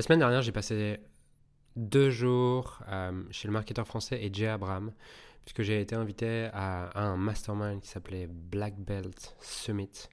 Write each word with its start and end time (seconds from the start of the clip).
La 0.00 0.02
semaine 0.04 0.20
dernière, 0.20 0.40
j'ai 0.40 0.50
passé 0.50 0.98
deux 1.76 2.08
jours 2.08 2.78
euh, 2.88 3.22
chez 3.30 3.48
le 3.48 3.52
marketeur 3.52 3.86
français 3.86 4.18
et 4.24 4.32
Jay 4.32 4.46
Abraham, 4.46 4.92
puisque 5.44 5.60
j'ai 5.60 5.78
été 5.78 5.94
invité 5.94 6.48
à, 6.54 6.98
un 6.98 7.18
mastermind 7.18 7.82
qui 7.82 7.88
s'appelait 7.88 8.26
Black 8.26 8.78
Belt 8.78 9.36
Summit 9.42 10.08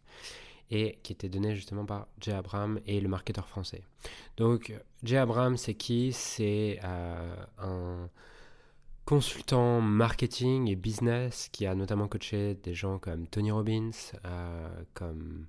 et 0.72 1.00
qui 1.04 1.14
était 1.14 1.30
donné 1.30 1.56
justement 1.56 1.86
par 1.86 2.08
Jay 2.20 2.34
Abraham 2.34 2.82
et 2.86 3.00
le 3.00 3.08
marketeur 3.08 3.48
français. 3.48 3.82
Donc, 4.36 4.74
Jay 5.04 5.16
Abraham, 5.16 5.56
c'est 5.56 5.76
qui? 5.76 6.12
C'est 6.12 6.82
euh, 6.84 7.36
un 7.58 8.10
consultant 9.06 9.80
marketing 9.80 10.68
et 10.68 10.76
business 10.76 11.48
qui 11.54 11.66
a 11.66 11.74
notamment 11.76 12.10
coaché 12.10 12.56
des 12.56 12.74
gens 12.74 13.00
comme 13.00 13.26
Tony 13.28 13.52
Robbins, 13.52 13.92
euh, 14.26 14.68
comme 14.94 15.48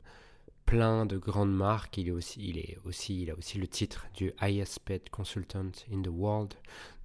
plein 0.68 1.06
de 1.06 1.16
grandes 1.16 1.54
marques. 1.54 1.96
Il, 1.96 2.08
est 2.08 2.12
aussi, 2.12 3.22
il, 3.22 3.30
a 3.30 3.34
aussi 3.38 3.56
le 3.56 3.66
titre 3.66 4.06
du 4.14 4.34
highest 4.38 4.80
paid 4.80 5.08
consultant 5.10 5.70
in 5.90 6.02
the 6.02 6.10
world, 6.10 6.52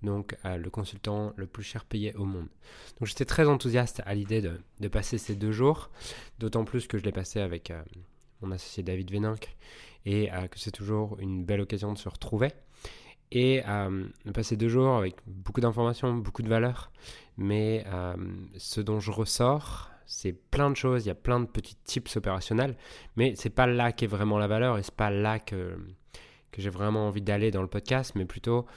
donc 0.01 0.35
euh, 0.43 0.57
le 0.57 0.69
consultant 0.69 1.31
le 1.37 1.47
plus 1.47 1.63
cher 1.63 1.85
payé 1.85 2.13
au 2.15 2.25
monde. 2.25 2.47
Donc 2.99 3.07
j'étais 3.07 3.23
très 3.23 3.47
enthousiaste 3.47 4.01
à 4.05 4.15
l'idée 4.15 4.41
de, 4.41 4.59
de, 4.81 4.87
passer 4.89 5.17
ces 5.17 5.35
deux 5.35 5.53
jours, 5.53 5.89
d'autant 6.39 6.65
plus 6.65 6.87
que 6.87 6.97
je 6.97 7.05
l'ai 7.05 7.13
passé 7.13 7.39
avec 7.39 7.71
euh, 7.71 7.81
mon 8.41 8.51
associé 8.51 8.83
David 8.83 9.09
Véninck 9.09 9.55
et 10.05 10.29
euh, 10.33 10.47
que 10.47 10.59
c'est 10.59 10.71
toujours 10.71 11.17
une 11.19 11.45
belle 11.45 11.61
occasion 11.61 11.93
de 11.93 11.97
se 11.97 12.09
retrouver. 12.09 12.51
Et 13.35 13.63
de 13.63 14.31
passer 14.31 14.55
deux 14.57 14.69
jours 14.69 14.95
avec 14.95 15.15
beaucoup 15.25 15.59
d'informations, 15.59 16.13
beaucoup 16.13 16.43
de 16.43 16.49
valeurs, 16.49 16.91
mais 17.35 17.83
ce 18.57 18.79
dont 18.79 18.99
je 18.99 19.09
ressors, 19.09 19.89
c'est 20.05 20.33
plein 20.33 20.69
de 20.69 20.75
choses, 20.75 21.05
il 21.05 21.07
y 21.07 21.11
a 21.11 21.15
plein 21.15 21.39
de 21.39 21.45
petits 21.45 21.75
tips 21.83 22.17
opérationnels, 22.17 22.75
mais 23.15 23.33
c'est 23.35 23.49
pas 23.49 23.67
là 23.67 23.91
qu'est 23.91 24.07
vraiment 24.07 24.37
la 24.37 24.47
valeur 24.47 24.77
et 24.77 24.83
c'est 24.83 24.95
pas 24.95 25.09
là 25.09 25.39
que, 25.39 25.77
j'ai 26.55 26.69
vraiment 26.69 27.07
envie 27.07 27.23
d'aller 27.23 27.49
dans 27.49 27.63
le 27.63 27.67
podcast, 27.67 28.13
mais 28.15 28.25
plutôt 28.25 28.67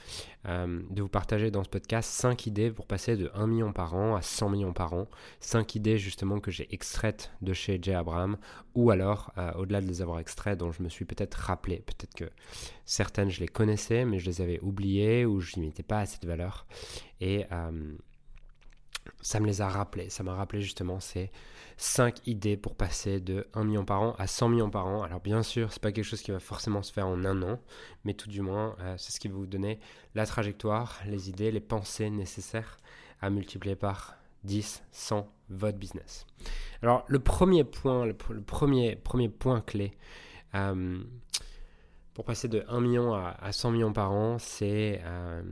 euh, 0.47 0.81
de 0.89 1.01
vous 1.03 1.09
partager 1.09 1.51
dans 1.51 1.63
ce 1.63 1.69
podcast 1.69 2.09
5 2.09 2.47
idées 2.47 2.71
pour 2.71 2.87
passer 2.87 3.15
de 3.15 3.29
1 3.35 3.45
million 3.45 3.71
par 3.71 3.93
an 3.93 4.15
à 4.15 4.23
100 4.23 4.49
millions 4.49 4.73
par 4.73 4.93
an. 4.93 5.07
5 5.41 5.75
idées 5.75 5.99
justement 5.99 6.39
que 6.39 6.49
j'ai 6.49 6.67
extraites 6.73 7.31
de 7.43 7.53
chez 7.53 7.77
Jay 7.79 7.93
Abraham, 7.93 8.37
ou 8.73 8.89
alors 8.89 9.31
euh, 9.37 9.51
au-delà 9.53 9.81
de 9.81 9.85
les 9.85 10.01
avoir 10.01 10.17
extraites, 10.17 10.57
dont 10.57 10.71
je 10.71 10.81
me 10.81 10.89
suis 10.89 11.05
peut-être 11.05 11.35
rappelé. 11.35 11.83
Peut-être 11.85 12.15
que 12.15 12.31
certaines 12.85 13.29
je 13.29 13.41
les 13.41 13.47
connaissais, 13.47 14.05
mais 14.05 14.17
je 14.17 14.25
les 14.25 14.41
avais 14.41 14.59
oubliées 14.61 15.27
ou 15.27 15.39
je 15.39 15.59
n'y 15.59 15.67
mettais 15.67 15.83
pas 15.83 15.99
assez 15.99 16.17
de 16.19 16.27
valeur. 16.27 16.65
Et. 17.21 17.45
Euh, 17.51 17.95
ça 19.21 19.39
me 19.39 19.45
les 19.45 19.61
a 19.61 19.67
rappelés. 19.67 20.09
Ça 20.09 20.23
m'a 20.23 20.33
rappelé 20.33 20.61
justement 20.61 20.99
ces 20.99 21.31
5 21.77 22.27
idées 22.27 22.57
pour 22.57 22.75
passer 22.75 23.19
de 23.19 23.47
1 23.53 23.63
million 23.63 23.85
par 23.85 24.01
an 24.01 24.15
à 24.17 24.27
100 24.27 24.49
millions 24.49 24.69
par 24.69 24.87
an. 24.87 25.03
Alors 25.03 25.19
bien 25.19 25.43
sûr, 25.43 25.71
c'est 25.71 25.81
pas 25.81 25.91
quelque 25.91 26.05
chose 26.05 26.21
qui 26.21 26.31
va 26.31 26.39
forcément 26.39 26.81
se 26.81 26.91
faire 26.91 27.07
en 27.07 27.23
un 27.25 27.41
an, 27.43 27.59
mais 28.03 28.13
tout 28.13 28.29
du 28.29 28.41
moins, 28.41 28.75
euh, 28.81 28.95
c'est 28.97 29.11
ce 29.11 29.19
qui 29.19 29.27
va 29.27 29.35
vous 29.35 29.45
donner 29.45 29.79
la 30.15 30.25
trajectoire, 30.25 30.99
les 31.05 31.29
idées, 31.29 31.51
les 31.51 31.59
pensées 31.59 32.09
nécessaires 32.09 32.77
à 33.21 33.29
multiplier 33.29 33.75
par 33.75 34.15
10, 34.43 34.83
100 34.91 35.27
votre 35.49 35.77
business. 35.77 36.25
Alors 36.81 37.03
le 37.07 37.19
premier 37.19 37.63
point, 37.63 38.05
le, 38.05 38.13
premier, 38.13 38.95
premier 38.95 39.29
point 39.29 39.61
clé, 39.61 39.91
euh, 40.55 41.03
pour 42.17 42.25
passer 42.25 42.47
de 42.47 42.65
1 42.67 42.81
million 42.81 43.13
à, 43.13 43.51
100 43.51 43.69
millions 43.69 43.93
par 43.93 44.11
an, 44.11 44.39
c'est 44.39 45.01
euh, 45.05 45.43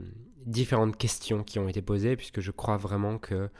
différentes 0.46 0.96
questions 0.96 1.44
qui 1.44 1.60
ont 1.60 1.68
été 1.68 1.80
posées, 1.80 2.16
puisque 2.16 2.40
je 2.40 2.50
crois 2.50 2.76
vraiment 2.76 3.18
que 3.18 3.50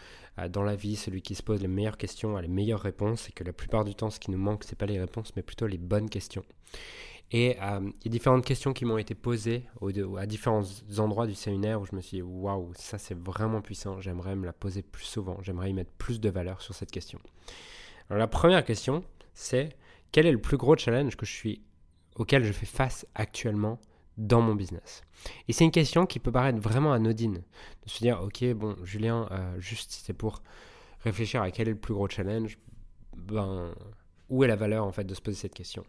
euh, 0.41 0.49
dans 0.49 0.65
la 0.65 0.75
vie, 0.75 0.97
celui 0.97 1.23
qui 1.23 1.37
se 1.37 1.45
pose 1.45 1.63
les 1.63 1.69
meilleures 1.69 1.99
questions 1.99 2.37
a 2.37 2.43
les 2.43 2.49
meilleures 2.49 2.81
réponses, 2.81 3.29
et 3.29 3.33
que 3.33 3.45
la 3.45 3.53
plupart 3.53 3.85
du 3.85 3.95
temps, 3.95 4.11
ce 4.11 4.19
qui 4.19 4.33
nous 4.33 4.39
manque, 4.39 4.65
ce 4.65 4.71
n'est 4.73 4.77
pas 4.77 4.87
les 4.87 4.99
réponses, 4.99 5.35
mais 5.37 5.43
plutôt 5.43 5.69
les 5.69 5.79
bonnes 5.79 6.11
questions. 6.11 6.45
Et 7.31 7.57
euh, 7.63 7.79
il 8.01 8.07
y 8.07 8.09
a 8.09 8.11
différentes 8.11 8.45
questions 8.45 8.73
qui 8.73 8.85
m'ont 8.85 8.99
été 8.99 9.15
posées 9.15 9.69
à 10.19 10.27
différents 10.27 10.65
endroits 10.99 11.29
du 11.29 11.37
séminaire 11.37 11.81
où 11.81 11.87
je 11.87 11.95
me 11.95 12.01
suis 12.01 12.17
dit, 12.17 12.23
waouh, 12.23 12.73
ça 12.75 12.99
c'est 12.99 13.17
vraiment 13.17 13.61
puissant, 13.61 14.01
j'aimerais 14.01 14.35
me 14.35 14.47
la 14.47 14.53
poser 14.53 14.83
plus 14.83 15.05
souvent, 15.05 15.39
j'aimerais 15.43 15.71
y 15.71 15.75
mettre 15.75 15.93
plus 15.93 16.19
de 16.19 16.29
valeur 16.29 16.61
sur 16.61 16.75
cette 16.75 16.91
question. 16.91 17.21
Alors 18.11 18.19
la 18.19 18.27
première 18.27 18.65
question, 18.65 19.05
c'est 19.33 19.77
quel 20.11 20.27
est 20.27 20.33
le 20.33 20.41
plus 20.41 20.57
gros 20.57 20.77
challenge 20.77 21.15
que 21.15 21.25
je 21.25 21.33
suis 21.33 21.61
auquel 22.17 22.45
je 22.45 22.53
fais 22.53 22.67
face 22.67 23.07
actuellement 23.15 23.79
dans 24.17 24.41
mon 24.41 24.55
business. 24.55 25.03
Et 25.49 25.53
c'est 25.53 25.65
une 25.65 25.71
question 25.71 26.07
qui 26.07 26.19
peut 26.19 26.33
paraître 26.33 26.59
vraiment 26.59 26.93
anodine, 26.93 27.43
de 27.85 27.91
se 27.91 27.99
dire, 27.99 28.21
ok, 28.23 28.45
bon, 28.55 28.77
Julien, 28.83 29.29
euh, 29.31 29.61
juste 29.61 29.93
si 29.93 30.03
c'est 30.03 30.15
pour 30.15 30.43
réfléchir 31.05 31.43
à 31.43 31.51
quel 31.51 31.69
est 31.69 31.73
le 31.73 31.79
plus 31.79 31.95
gros 31.95 32.09
challenge, 32.09 32.59
ben, 33.17 33.73
où 34.29 34.43
est 34.43 34.49
la 34.49 34.57
valeur 34.57 34.85
en 34.85 34.93
fait 34.93 35.05
de 35.05 35.15
se 35.15 35.21
poser 35.21 35.37
cette 35.37 35.55
question. 35.55 35.85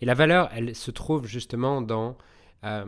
Et 0.00 0.06
la 0.06 0.14
valeur, 0.14 0.50
elle 0.52 0.74
se 0.74 0.90
trouve 0.90 1.26
justement 1.26 1.82
dans 1.82 2.16
euh, 2.64 2.84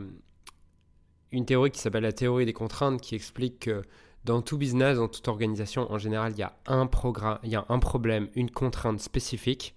une 1.33 1.47
théorie 1.47 1.71
qui 1.71 1.81
s'appelle 1.81 2.03
la 2.03 2.13
théorie 2.13 2.47
des 2.47 2.53
contraintes, 2.53 3.01
qui 3.01 3.15
explique 3.15 3.61
que 3.61 3.83
dans 4.25 4.41
tout 4.41 4.57
business, 4.57 4.99
dans 4.99 5.09
toute 5.09 5.29
organisation, 5.29 5.91
en 5.91 5.99
général, 5.99 6.33
il 6.33 6.39
y 6.39 6.43
a 6.43 6.57
un 6.67 6.87
programme, 6.87 7.39
il 7.43 7.51
y 7.51 7.57
a 7.57 7.65
un 7.69 7.79
problème, 7.79 8.29
une 8.35 8.51
contrainte 8.51 9.01
spécifique 9.01 9.75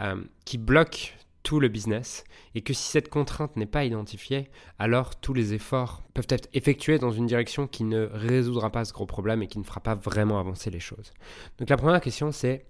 euh, 0.00 0.22
qui 0.44 0.58
bloque 0.58 1.16
le 1.54 1.68
business 1.68 2.24
et 2.54 2.62
que 2.62 2.72
si 2.72 2.90
cette 2.90 3.08
contrainte 3.08 3.56
n'est 3.56 3.66
pas 3.66 3.84
identifiée, 3.84 4.50
alors 4.78 5.16
tous 5.16 5.32
les 5.32 5.54
efforts 5.54 6.02
peuvent 6.12 6.26
être 6.28 6.48
effectués 6.52 6.98
dans 6.98 7.12
une 7.12 7.26
direction 7.26 7.66
qui 7.68 7.84
ne 7.84 8.08
résoudra 8.12 8.70
pas 8.70 8.84
ce 8.84 8.92
gros 8.92 9.06
problème 9.06 9.42
et 9.42 9.46
qui 9.46 9.58
ne 9.58 9.64
fera 9.64 9.80
pas 9.80 9.94
vraiment 9.94 10.40
avancer 10.40 10.70
les 10.70 10.80
choses. 10.80 11.12
Donc 11.58 11.70
la 11.70 11.76
première 11.76 12.00
question 12.00 12.32
c'est 12.32 12.66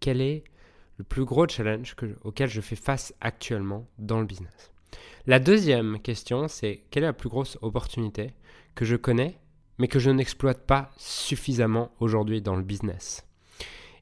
quel 0.00 0.20
est 0.20 0.44
le 0.96 1.04
plus 1.04 1.24
gros 1.24 1.46
challenge 1.46 1.94
auquel 2.24 2.48
je 2.48 2.60
fais 2.62 2.76
face 2.76 3.14
actuellement 3.20 3.86
dans 3.98 4.20
le 4.20 4.26
business? 4.26 4.72
La 5.26 5.38
deuxième 5.38 6.00
question 6.00 6.48
c'est 6.48 6.84
quelle 6.90 7.04
est 7.04 7.08
la 7.08 7.12
plus 7.12 7.28
grosse 7.28 7.58
opportunité 7.60 8.32
que 8.74 8.86
je 8.86 8.96
connais 8.96 9.38
mais 9.78 9.88
que 9.88 9.98
je 9.98 10.10
n'exploite 10.10 10.66
pas 10.66 10.90
suffisamment 10.96 11.92
aujourd'hui 12.00 12.40
dans 12.40 12.56
le 12.56 12.62
business? 12.62 13.25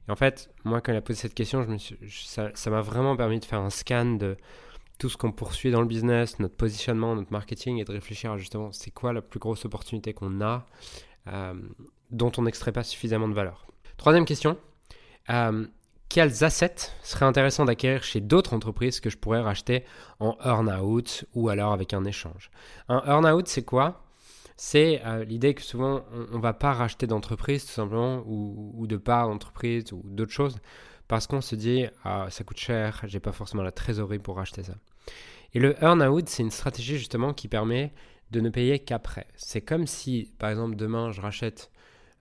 Et 0.07 0.11
en 0.11 0.15
fait, 0.15 0.49
moi, 0.63 0.81
quand 0.81 0.91
elle 0.91 0.97
a 0.97 1.01
posé 1.01 1.19
cette 1.19 1.33
question, 1.33 1.65
ça 2.07 2.69
m'a 2.69 2.81
vraiment 2.81 3.15
permis 3.15 3.39
de 3.39 3.45
faire 3.45 3.61
un 3.61 3.69
scan 3.69 4.05
de 4.15 4.37
tout 4.99 5.09
ce 5.09 5.17
qu'on 5.17 5.31
poursuit 5.31 5.71
dans 5.71 5.81
le 5.81 5.87
business, 5.87 6.39
notre 6.39 6.55
positionnement, 6.55 7.15
notre 7.15 7.31
marketing, 7.31 7.79
et 7.79 7.85
de 7.85 7.91
réfléchir 7.91 8.31
à 8.31 8.37
justement 8.37 8.71
c'est 8.71 8.91
quoi 8.91 9.13
la 9.13 9.21
plus 9.21 9.39
grosse 9.39 9.65
opportunité 9.65 10.13
qu'on 10.13 10.41
a, 10.41 10.65
euh, 11.27 11.53
dont 12.11 12.31
on 12.37 12.43
n'extrait 12.43 12.71
pas 12.71 12.83
suffisamment 12.83 13.27
de 13.27 13.33
valeur. 13.33 13.67
Troisième 13.97 14.25
question. 14.25 14.57
Euh, 15.29 15.65
quels 16.07 16.43
assets 16.43 16.91
seraient 17.01 17.25
intéressants 17.25 17.65
d'acquérir 17.65 18.03
chez 18.03 18.21
d'autres 18.21 18.53
entreprises 18.53 18.99
que 18.99 19.09
je 19.09 19.17
pourrais 19.17 19.41
racheter 19.41 19.83
en 20.19 20.37
earn-out 20.45 21.25
ou 21.33 21.49
alors 21.49 21.73
avec 21.73 21.93
un 21.93 22.05
échange? 22.05 22.51
Un 22.87 23.01
earn-out, 23.05 23.47
c'est 23.47 23.63
quoi? 23.63 24.04
C'est 24.57 25.01
euh, 25.05 25.25
l'idée 25.25 25.53
que 25.53 25.61
souvent 25.61 26.05
on 26.11 26.37
ne 26.37 26.41
va 26.41 26.53
pas 26.53 26.73
racheter 26.73 27.07
d'entreprise 27.07 27.65
tout 27.65 27.71
simplement 27.71 28.23
ou, 28.25 28.87
de 28.87 28.97
parts 28.97 29.27
d'entreprise 29.27 29.91
ou 29.91 30.01
d'autres 30.05 30.31
choses 30.31 30.57
parce 31.07 31.27
qu'on 31.27 31.41
se 31.41 31.55
dit 31.55 31.85
ah, 32.03 32.27
ça 32.29 32.43
coûte 32.43 32.57
cher, 32.57 33.01
j'ai 33.05 33.19
pas 33.19 33.31
forcément 33.31 33.63
la 33.63 33.71
trésorerie 33.71 34.19
pour 34.19 34.37
racheter 34.37 34.63
ça. 34.63 34.75
Et 35.53 35.59
le 35.59 35.81
earn-out, 35.83 36.27
c'est 36.27 36.43
une 36.43 36.51
stratégie 36.51 36.97
justement 36.97 37.33
qui 37.33 37.47
permet 37.47 37.93
de 38.31 38.41
ne 38.41 38.49
payer 38.49 38.79
qu'après. 38.79 39.27
C'est 39.35 39.61
comme 39.61 39.87
si, 39.87 40.33
par 40.39 40.49
exemple, 40.49 40.75
demain 40.75 41.11
je 41.11 41.21
rachète 41.21 41.69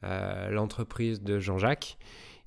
euh, 0.02 0.50
l'entreprise 0.50 1.22
de 1.22 1.38
Jean-Jacques 1.38 1.98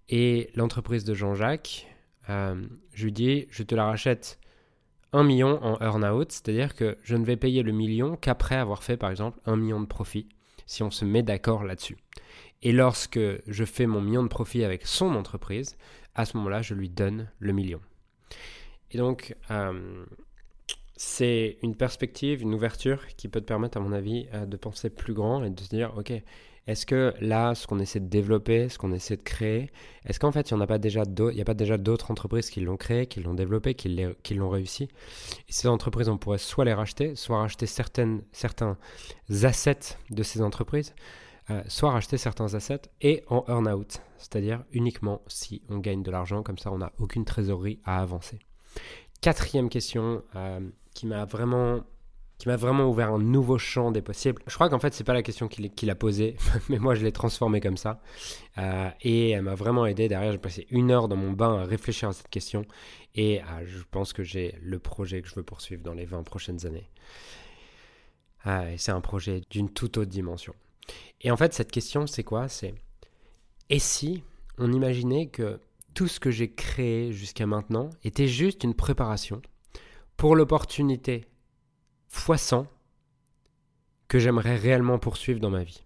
et 0.09 0.49
l'entreprise 0.55 1.03
de 1.03 1.13
Jean-Jacques, 1.13 1.87
euh, 2.29 2.67
je 2.93 3.05
lui 3.05 3.11
dis 3.11 3.47
je 3.49 3.63
te 3.63 3.73
la 3.73 3.85
rachète 3.85 4.39
1 5.13 5.23
million 5.23 5.63
en 5.63 5.79
earn-out, 5.81 6.31
c'est-à-dire 6.31 6.75
que 6.75 6.97
je 7.03 7.15
ne 7.15 7.25
vais 7.25 7.37
payer 7.37 7.63
le 7.63 7.71
million 7.71 8.15
qu'après 8.15 8.55
avoir 8.55 8.83
fait 8.83 8.97
par 8.97 9.09
exemple 9.09 9.39
1 9.45 9.55
million 9.55 9.79
de 9.79 9.85
profit, 9.85 10.27
si 10.65 10.83
on 10.83 10.91
se 10.91 11.05
met 11.05 11.23
d'accord 11.23 11.63
là-dessus. 11.63 11.97
Et 12.61 12.71
lorsque 12.71 13.19
je 13.47 13.65
fais 13.65 13.85
mon 13.85 14.01
million 14.01 14.23
de 14.23 14.27
profit 14.27 14.63
avec 14.63 14.85
son 14.85 15.15
entreprise, 15.15 15.77
à 16.15 16.25
ce 16.25 16.35
moment-là, 16.37 16.61
je 16.61 16.73
lui 16.73 16.89
donne 16.89 17.29
le 17.39 17.53
million. 17.53 17.79
Et 18.91 18.97
donc, 18.97 19.35
euh, 19.51 20.05
c'est 20.95 21.59
une 21.61 21.75
perspective, 21.75 22.41
une 22.41 22.55
ouverture 22.55 23.05
qui 23.15 23.27
peut 23.27 23.41
te 23.41 23.45
permettre, 23.45 23.77
à 23.77 23.81
mon 23.81 23.91
avis, 23.91 24.27
euh, 24.33 24.45
de 24.45 24.57
penser 24.57 24.89
plus 24.89 25.13
grand 25.13 25.43
et 25.43 25.49
de 25.51 25.59
se 25.59 25.69
dire, 25.69 25.93
OK, 25.97 26.11
est-ce 26.67 26.85
que 26.85 27.13
là, 27.21 27.55
ce 27.55 27.65
qu'on 27.65 27.79
essaie 27.79 28.01
de 28.01 28.07
développer, 28.07 28.67
ce 28.69 28.77
qu'on 28.77 28.91
essaie 28.91 29.15
de 29.15 29.21
créer, 29.21 29.71
est-ce 30.05 30.19
qu'en 30.19 30.31
fait, 30.31 30.51
il 30.51 30.57
n'y 30.57 30.61
a 30.63 30.67
pas 30.67 31.53
déjà 31.53 31.77
d'autres 31.77 32.11
entreprises 32.11 32.49
qui 32.49 32.59
l'ont 32.59 32.77
créé, 32.77 33.07
qui 33.07 33.21
l'ont 33.21 33.33
développé, 33.33 33.73
qui 33.73 34.33
l'ont 34.35 34.49
réussi? 34.49 34.89
Ces 35.47 35.67
entreprises, 35.69 36.09
on 36.09 36.17
pourrait 36.17 36.37
soit 36.37 36.65
les 36.65 36.73
racheter, 36.73 37.15
soit 37.15 37.39
racheter 37.39 37.65
certaines, 37.65 38.21
certains 38.33 38.77
assets 39.43 39.97
de 40.09 40.23
ces 40.23 40.41
entreprises, 40.41 40.93
euh, 41.49 41.63
soit 41.67 41.91
racheter 41.91 42.17
certains 42.17 42.53
assets 42.55 42.81
et 42.99 43.23
en 43.27 43.45
earn-out, 43.47 44.01
c'est-à-dire 44.17 44.65
uniquement 44.73 45.21
si 45.27 45.61
on 45.69 45.77
gagne 45.77 46.03
de 46.03 46.11
l'argent, 46.11 46.43
comme 46.43 46.57
ça 46.57 46.71
on 46.73 46.79
n'a 46.79 46.91
aucune 46.97 47.23
trésorerie 47.23 47.79
à 47.85 48.01
avancer. 48.01 48.39
Quatrième 49.21 49.69
question 49.69 50.21
euh, 50.35 50.59
qui 50.93 51.07
m'a 51.07 51.23
vraiment 51.23 51.85
qui 52.37 52.47
m'a 52.47 52.55
vraiment 52.55 52.87
ouvert 52.87 53.13
un 53.13 53.19
nouveau 53.19 53.57
champ 53.57 53.91
des 53.91 54.01
possibles. 54.01 54.41
Je 54.45 54.53
crois 54.53 54.69
qu'en 54.69 54.79
fait, 54.79 54.93
c'est 54.93 55.03
pas 55.03 55.13
la 55.13 55.23
question 55.23 55.47
qu'il 55.47 55.89
a 55.89 55.95
posée, 55.95 56.35
mais 56.69 56.77
moi, 56.77 56.93
je 56.93 57.03
l'ai 57.03 57.11
transformée 57.11 57.61
comme 57.61 57.77
ça. 57.77 58.01
Euh, 58.57 58.89
et 59.01 59.31
elle 59.31 59.41
m'a 59.41 59.55
vraiment 59.55 59.85
aidé. 59.85 60.07
Derrière, 60.07 60.31
j'ai 60.31 60.37
passé 60.37 60.67
une 60.69 60.91
heure 60.91 61.07
dans 61.07 61.15
mon 61.15 61.31
bain 61.31 61.59
à 61.59 61.63
réfléchir 61.65 62.09
à 62.09 62.13
cette 62.13 62.29
question. 62.29 62.65
Et 63.15 63.41
euh, 63.41 63.45
je 63.65 63.79
pense 63.89 64.13
que 64.13 64.23
j'ai 64.23 64.55
le 64.61 64.77
projet 64.77 65.21
que 65.21 65.27
je 65.27 65.35
veux 65.35 65.43
poursuivre 65.43 65.81
dans 65.81 65.93
les 65.93 66.05
20 66.05 66.23
prochaines 66.23 66.65
années. 66.65 66.89
c'est 68.77 68.91
un 68.91 69.01
projet 69.01 69.41
d'une 69.49 69.69
toute 69.69 69.97
autre 69.97 70.11
dimension. 70.11 70.53
Et 71.21 71.31
en 71.31 71.37
fait, 71.37 71.53
cette 71.53 71.71
question, 71.71 72.07
c'est 72.07 72.23
quoi? 72.23 72.47
C'est 72.47 72.75
et 73.69 73.79
si 73.79 74.23
on 74.57 74.71
imaginait 74.71 75.27
que 75.27 75.59
tout 75.93 76.07
ce 76.07 76.19
que 76.19 76.31
j'ai 76.31 76.53
créé 76.53 77.11
jusqu'à 77.11 77.45
maintenant 77.45 77.89
était 78.03 78.27
juste 78.27 78.63
une 78.63 78.73
préparation 78.73 79.41
pour 80.15 80.35
l'opportunité 80.35 81.25
fois 82.07 82.37
100 82.37 82.67
que 84.07 84.19
j'aimerais 84.19 84.55
réellement 84.55 84.99
poursuivre 84.99 85.39
dans 85.39 85.49
ma 85.49 85.63
vie. 85.63 85.83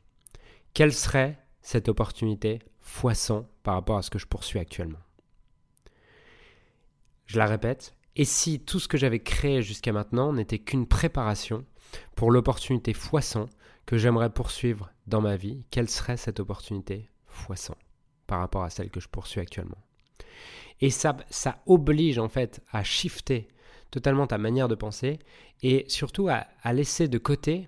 Quelle 0.73 0.94
serait 0.94 1.38
cette 1.62 1.89
opportunité 1.89 2.59
fois 2.79 3.13
100 3.13 3.47
par 3.63 3.75
rapport 3.75 3.97
à 3.97 4.01
ce 4.01 4.09
que 4.09 4.19
je 4.19 4.27
poursuis 4.27 4.59
actuellement? 4.59 5.00
Je 7.25 7.38
la 7.38 7.45
répète, 7.45 7.95
et 8.15 8.25
si 8.25 8.59
tout 8.59 8.79
ce 8.79 8.88
que 8.88 8.97
j'avais 8.97 9.21
créé 9.21 9.62
jusqu'à 9.62 9.94
maintenant 9.94 10.33
n'était 10.33 10.59
qu'une 10.59 10.88
préparation 10.88 11.65
pour 12.15 12.31
l'opportunité 12.31 12.94
fois 12.94 13.21
100 13.21 13.47
que 13.85 13.97
j'aimerais 13.97 14.31
poursuivre 14.31 14.91
dans 15.07 15.21
ma 15.21 15.35
vie, 15.35 15.63
quelle 15.71 15.89
serait 15.89 16.18
cette 16.18 16.39
opportunité 16.39 17.09
fois 17.27 17.56
100 17.56 17.75
par 18.27 18.39
rapport 18.39 18.63
à 18.63 18.69
celle 18.69 18.89
que 18.89 19.00
je 19.00 19.07
poursuis 19.07 19.41
actuellement? 19.41 19.81
Et 20.81 20.89
ça, 20.89 21.15
ça 21.29 21.62
oblige 21.65 22.18
en 22.18 22.29
fait 22.29 22.62
à 22.71 22.83
shifter 22.83 23.47
totalement 23.92 24.26
ta 24.26 24.38
manière 24.38 24.68
de 24.68 24.76
penser 24.76 25.20
et 25.62 25.86
surtout 25.88 26.30
à, 26.30 26.48
laisser 26.74 27.08
de 27.08 27.18
côté 27.18 27.68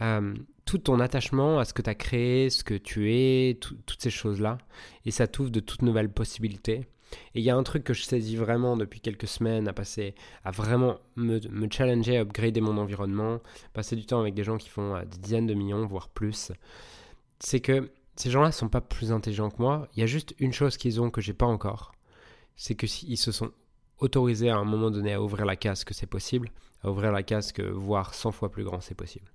euh, 0.00 0.34
tout 0.64 0.78
ton 0.78 0.98
attachement 0.98 1.58
à 1.58 1.64
ce 1.64 1.74
que 1.74 1.82
tu 1.82 1.90
as 1.90 1.94
créé, 1.94 2.50
ce 2.50 2.64
que 2.64 2.74
tu 2.74 3.12
es, 3.12 3.58
toutes 3.60 4.02
ces 4.02 4.10
choses-là. 4.10 4.58
Et 5.04 5.10
ça 5.10 5.26
t'ouvre 5.28 5.50
de 5.50 5.60
toutes 5.60 5.82
nouvelles 5.82 6.10
possibilités. 6.10 6.86
Et 7.34 7.40
il 7.40 7.44
y 7.44 7.50
a 7.50 7.56
un 7.56 7.62
truc 7.62 7.84
que 7.84 7.94
je 7.94 8.02
saisis 8.02 8.36
vraiment 8.36 8.76
depuis 8.76 9.00
quelques 9.00 9.28
semaines 9.28 9.68
à 9.68 9.72
passer, 9.72 10.14
à 10.44 10.50
vraiment 10.50 10.98
me, 11.16 11.38
challenger, 11.70 12.16
à 12.16 12.22
upgrader 12.22 12.60
mon 12.60 12.76
environnement, 12.78 13.40
passer 13.72 13.94
du 13.94 14.06
temps 14.06 14.20
avec 14.20 14.34
des 14.34 14.42
gens 14.42 14.56
qui 14.56 14.68
font 14.68 14.96
euh, 14.96 15.04
des 15.04 15.18
dizaines 15.18 15.46
de 15.46 15.54
millions, 15.54 15.86
voire 15.86 16.08
plus. 16.08 16.50
C'est 17.38 17.60
que 17.60 17.90
ces 18.16 18.30
gens-là 18.30 18.48
ne 18.48 18.52
sont 18.52 18.68
pas 18.68 18.80
plus 18.80 19.12
intelligents 19.12 19.50
que 19.50 19.60
moi. 19.60 19.88
Il 19.94 20.00
y 20.00 20.02
a 20.02 20.06
juste 20.06 20.34
une 20.38 20.52
chose 20.52 20.76
qu'ils 20.76 21.00
ont 21.00 21.10
que 21.10 21.20
j'ai 21.20 21.34
pas 21.34 21.46
encore. 21.46 21.92
C'est 22.56 22.74
que 22.74 22.86
se 22.86 23.32
sont 23.32 23.52
autorisés 24.04 24.50
à 24.50 24.56
un 24.56 24.64
moment 24.64 24.90
donné 24.90 25.14
à 25.14 25.22
ouvrir 25.22 25.46
la 25.46 25.56
case 25.56 25.84
que 25.84 25.94
c'est 25.94 26.06
possible, 26.06 26.50
à 26.82 26.90
ouvrir 26.90 27.10
la 27.10 27.22
case 27.22 27.52
que 27.52 27.62
voir 27.62 28.14
100 28.14 28.32
fois 28.32 28.50
plus 28.50 28.64
grand 28.64 28.80
c'est 28.80 28.94
possible. 28.94 29.32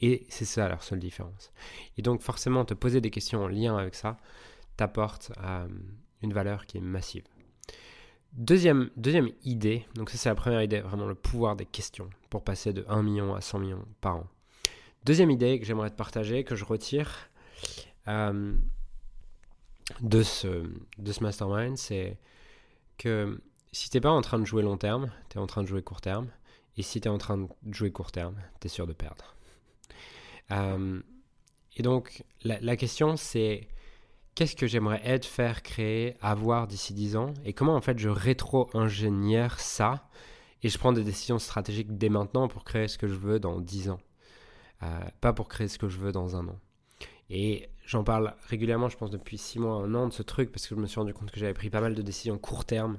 Et 0.00 0.26
c'est 0.28 0.44
ça 0.44 0.68
leur 0.68 0.82
seule 0.82 0.98
différence. 0.98 1.52
Et 1.96 2.02
donc 2.02 2.20
forcément 2.20 2.64
te 2.64 2.74
poser 2.74 3.00
des 3.00 3.10
questions 3.10 3.42
en 3.42 3.48
lien 3.48 3.76
avec 3.76 3.94
ça 3.94 4.18
t'apporte 4.76 5.32
euh, 5.42 5.68
une 6.22 6.34
valeur 6.34 6.66
qui 6.66 6.76
est 6.76 6.82
massive. 6.82 7.24
Deuxième, 8.32 8.90
deuxième 8.96 9.30
idée, 9.44 9.86
donc 9.94 10.10
ça 10.10 10.18
c'est 10.18 10.28
la 10.28 10.34
première 10.34 10.62
idée, 10.62 10.80
vraiment 10.80 11.06
le 11.06 11.14
pouvoir 11.14 11.56
des 11.56 11.64
questions 11.64 12.10
pour 12.28 12.44
passer 12.44 12.74
de 12.74 12.84
1 12.88 13.02
million 13.02 13.34
à 13.34 13.40
100 13.40 13.58
millions 13.60 13.84
par 14.02 14.16
an. 14.16 14.26
Deuxième 15.04 15.30
idée 15.30 15.58
que 15.58 15.64
j'aimerais 15.64 15.88
te 15.88 15.96
partager, 15.96 16.44
que 16.44 16.54
je 16.54 16.64
retire 16.64 17.30
euh, 18.08 18.54
de, 20.00 20.22
ce, 20.22 20.64
de 20.98 21.12
ce 21.12 21.22
mastermind, 21.22 21.78
c'est 21.78 22.18
que 22.98 23.40
si 23.76 23.90
tu 23.90 23.96
n'es 23.98 24.00
pas 24.00 24.10
en 24.10 24.22
train 24.22 24.38
de 24.38 24.46
jouer 24.46 24.62
long 24.62 24.78
terme, 24.78 25.10
tu 25.28 25.36
es 25.36 25.40
en 25.40 25.46
train 25.46 25.62
de 25.62 25.68
jouer 25.68 25.82
court 25.82 26.00
terme. 26.00 26.28
Et 26.78 26.82
si 26.82 26.98
tu 26.98 27.08
es 27.08 27.10
en 27.10 27.18
train 27.18 27.36
de 27.36 27.74
jouer 27.74 27.92
court 27.92 28.10
terme, 28.10 28.36
tu 28.58 28.68
es 28.68 28.70
sûr 28.70 28.86
de 28.86 28.94
perdre. 28.94 29.36
Euh, 30.50 31.02
et 31.76 31.82
donc, 31.82 32.24
la, 32.42 32.58
la 32.60 32.76
question, 32.76 33.18
c'est 33.18 33.68
qu'est-ce 34.34 34.56
que 34.56 34.66
j'aimerais 34.66 35.02
être, 35.04 35.26
faire, 35.26 35.62
créer, 35.62 36.16
avoir 36.22 36.66
d'ici 36.66 36.94
10 36.94 37.16
ans? 37.16 37.34
Et 37.44 37.52
comment 37.52 37.76
en 37.76 37.82
fait 37.82 37.98
je 37.98 38.08
rétro-ingénière 38.08 39.60
ça? 39.60 40.08
Et 40.62 40.70
je 40.70 40.78
prends 40.78 40.94
des 40.94 41.04
décisions 41.04 41.38
stratégiques 41.38 41.98
dès 41.98 42.08
maintenant 42.08 42.48
pour 42.48 42.64
créer 42.64 42.88
ce 42.88 42.96
que 42.96 43.08
je 43.08 43.14
veux 43.16 43.38
dans 43.40 43.60
10 43.60 43.90
ans. 43.90 44.00
Euh, 44.84 45.00
pas 45.20 45.34
pour 45.34 45.48
créer 45.48 45.68
ce 45.68 45.76
que 45.76 45.90
je 45.90 45.98
veux 45.98 46.12
dans 46.12 46.34
un 46.34 46.48
an. 46.48 46.58
Et 47.28 47.68
j'en 47.86 48.04
parle 48.04 48.34
régulièrement, 48.48 48.88
je 48.88 48.96
pense 48.96 49.10
depuis 49.10 49.38
6 49.38 49.60
mois, 49.60 49.74
un 49.76 49.94
an 49.94 50.08
de 50.08 50.12
ce 50.12 50.22
truc 50.22 50.52
parce 50.52 50.66
que 50.66 50.74
je 50.74 50.80
me 50.80 50.86
suis 50.86 51.00
rendu 51.00 51.14
compte 51.14 51.30
que 51.30 51.40
j'avais 51.40 51.54
pris 51.54 51.70
pas 51.70 51.80
mal 51.80 51.94
de 51.94 52.02
décisions 52.02 52.36
court 52.36 52.64
terme 52.64 52.98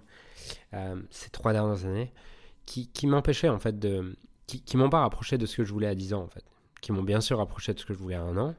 euh, 0.73 0.99
ces 1.11 1.29
trois 1.29 1.53
dernières 1.53 1.85
années 1.85 2.11
qui, 2.65 3.07
m'empêchaient 3.07 3.49
en 3.49 3.59
fait 3.59 3.79
de... 3.79 4.17
qui, 4.45 4.61
qui 4.61 4.75
m'ont 4.75 4.89
pas 4.89 4.99
rapproché 4.99 5.37
de 5.37 5.45
ce 5.45 5.55
que 5.55 5.63
je 5.63 5.71
voulais 5.71 5.87
à 5.87 5.95
10 5.95 6.13
ans 6.13 6.23
en 6.23 6.27
fait. 6.27 6.43
Qui 6.81 6.91
m'ont 6.91 7.03
bien 7.03 7.21
sûr 7.21 7.37
rapproché 7.37 7.73
de 7.73 7.79
ce 7.79 7.85
que 7.85 7.93
je 7.93 7.99
voulais 7.99 8.15
à 8.15 8.21
un 8.21 8.37
an, 8.37 8.55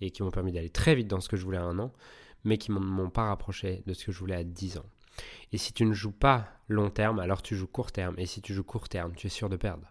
et 0.00 0.10
qui 0.10 0.22
m'ont 0.22 0.30
permis 0.30 0.52
d'aller 0.52 0.70
très 0.70 0.94
vite 0.94 1.08
dans 1.08 1.20
ce 1.20 1.28
que 1.28 1.36
je 1.36 1.44
voulais 1.44 1.58
à 1.58 1.64
un 1.64 1.78
an, 1.78 1.92
mais 2.44 2.58
qui 2.58 2.70
ne 2.70 2.78
m'ont 2.78 3.10
pas 3.10 3.28
rapproché 3.28 3.82
de 3.86 3.92
ce 3.92 4.06
que 4.06 4.12
je 4.12 4.18
voulais 4.18 4.36
à 4.36 4.44
10 4.44 4.78
ans. 4.78 4.86
Et 5.52 5.58
si 5.58 5.72
tu 5.72 5.84
ne 5.84 5.92
joues 5.92 6.12
pas 6.12 6.48
long 6.68 6.90
terme, 6.90 7.18
alors 7.18 7.42
tu 7.42 7.56
joues 7.56 7.66
court 7.66 7.92
terme. 7.92 8.14
Et 8.18 8.26
si 8.26 8.40
tu 8.40 8.54
joues 8.54 8.64
court 8.64 8.88
terme, 8.88 9.14
tu 9.14 9.26
es 9.26 9.30
sûr 9.30 9.48
de 9.48 9.56
perdre. 9.56 9.90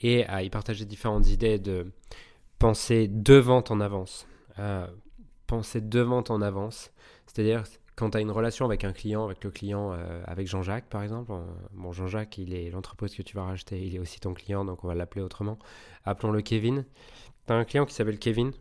Et 0.00 0.28
euh, 0.28 0.42
il 0.42 0.50
partageait 0.50 0.84
différentes 0.84 1.28
idées 1.28 1.58
de 1.58 1.92
penser 2.58 3.08
devant 3.08 3.64
en 3.68 3.80
avance. 3.80 4.26
Penser 5.46 5.80
devant 5.80 6.24
en 6.28 6.42
avance. 6.42 6.90
C'est-à-dire, 7.26 7.62
quand 7.94 8.10
tu 8.10 8.18
as 8.18 8.20
une 8.20 8.30
relation 8.30 8.64
avec 8.64 8.84
un 8.84 8.92
client, 8.92 9.24
avec 9.24 9.42
le 9.44 9.50
client, 9.50 9.92
euh, 9.92 10.22
avec 10.26 10.46
Jean-Jacques 10.46 10.86
par 10.86 11.02
exemple, 11.02 11.32
bon, 11.72 11.92
Jean-Jacques, 11.92 12.38
il 12.38 12.54
est 12.54 12.70
l'entreprise 12.70 13.14
que 13.14 13.22
tu 13.22 13.36
vas 13.36 13.44
racheter, 13.44 13.80
il 13.80 13.94
est 13.94 13.98
aussi 13.98 14.20
ton 14.20 14.34
client, 14.34 14.64
donc 14.64 14.84
on 14.84 14.88
va 14.88 14.94
l'appeler 14.94 15.22
autrement. 15.22 15.58
Appelons-le 16.04 16.42
Kevin. 16.42 16.84
Tu 17.46 17.52
as 17.52 17.56
un 17.56 17.64
client 17.64 17.86
qui 17.86 17.94
s'appelle 17.94 18.18
Kevin, 18.18 18.52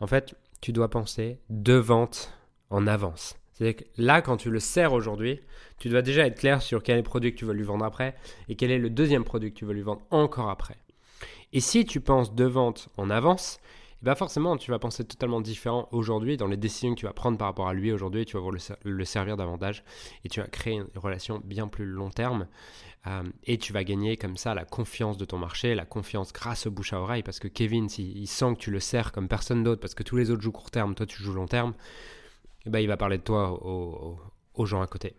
en 0.00 0.06
fait, 0.06 0.34
tu 0.60 0.72
dois 0.72 0.88
penser 0.88 1.38
deux 1.50 1.78
ventes 1.78 2.32
en 2.70 2.86
avance. 2.86 3.36
C'est-à-dire 3.52 3.76
que 3.76 3.84
là, 3.96 4.22
quand 4.22 4.36
tu 4.36 4.50
le 4.50 4.60
sers 4.60 4.92
aujourd'hui, 4.92 5.40
tu 5.78 5.88
dois 5.88 6.02
déjà 6.02 6.26
être 6.26 6.38
clair 6.38 6.62
sur 6.62 6.82
quel 6.82 6.94
est 6.94 6.98
le 6.98 7.04
produit 7.04 7.32
que 7.32 7.38
tu 7.38 7.44
veux 7.44 7.54
lui 7.54 7.64
vendre 7.64 7.84
après 7.84 8.14
et 8.48 8.54
quel 8.54 8.70
est 8.70 8.78
le 8.78 8.90
deuxième 8.90 9.24
produit 9.24 9.52
que 9.52 9.58
tu 9.58 9.64
veux 9.64 9.74
lui 9.74 9.82
vendre 9.82 10.02
encore 10.10 10.48
après. 10.48 10.76
Et 11.52 11.60
si 11.60 11.84
tu 11.84 12.00
penses 12.00 12.34
deux 12.34 12.46
ventes 12.46 12.88
en 12.96 13.10
avance, 13.10 13.58
eh 14.00 14.04
ben 14.04 14.14
forcément, 14.14 14.56
tu 14.56 14.70
vas 14.70 14.78
penser 14.78 15.04
totalement 15.04 15.40
différent 15.40 15.88
aujourd'hui 15.90 16.36
dans 16.36 16.46
les 16.46 16.56
décisions 16.56 16.94
que 16.94 17.00
tu 17.00 17.06
vas 17.06 17.12
prendre 17.12 17.36
par 17.36 17.48
rapport 17.48 17.66
à 17.66 17.74
lui 17.74 17.90
aujourd'hui. 17.90 18.24
Tu 18.24 18.36
vas 18.36 18.40
voir 18.40 18.54
le, 18.84 19.04
servir 19.04 19.36
davantage 19.36 19.82
et 20.24 20.28
tu 20.28 20.40
vas 20.40 20.46
créer 20.46 20.74
une 20.74 20.86
relation 20.94 21.42
bien 21.44 21.66
plus 21.66 21.84
long 21.84 22.10
terme. 22.10 22.46
Euh, 23.08 23.24
et 23.44 23.58
tu 23.58 23.72
vas 23.72 23.82
gagner 23.82 24.16
comme 24.16 24.36
ça 24.36 24.54
la 24.54 24.64
confiance 24.64 25.16
de 25.16 25.24
ton 25.24 25.38
marché, 25.38 25.74
la 25.74 25.84
confiance 25.84 26.32
grâce 26.32 26.66
au 26.66 26.70
bouche 26.70 26.92
à 26.92 27.00
oreille. 27.00 27.24
Parce 27.24 27.40
que 27.40 27.48
Kevin, 27.48 27.88
s'il 27.88 28.28
sent 28.28 28.54
que 28.54 28.60
tu 28.60 28.70
le 28.70 28.78
sers 28.78 29.10
comme 29.10 29.26
personne 29.26 29.64
d'autre, 29.64 29.80
parce 29.80 29.94
que 29.94 30.04
tous 30.04 30.16
les 30.16 30.30
autres 30.30 30.42
jouent 30.42 30.52
court 30.52 30.70
terme, 30.70 30.94
toi 30.94 31.06
tu 31.06 31.20
joues 31.20 31.32
long 31.32 31.46
terme, 31.46 31.74
eh 32.66 32.70
ben, 32.70 32.78
il 32.78 32.86
va 32.86 32.96
parler 32.96 33.18
de 33.18 33.24
toi 33.24 33.60
aux 33.62 34.66
gens 34.66 34.80
à 34.80 34.86
côté. 34.86 35.16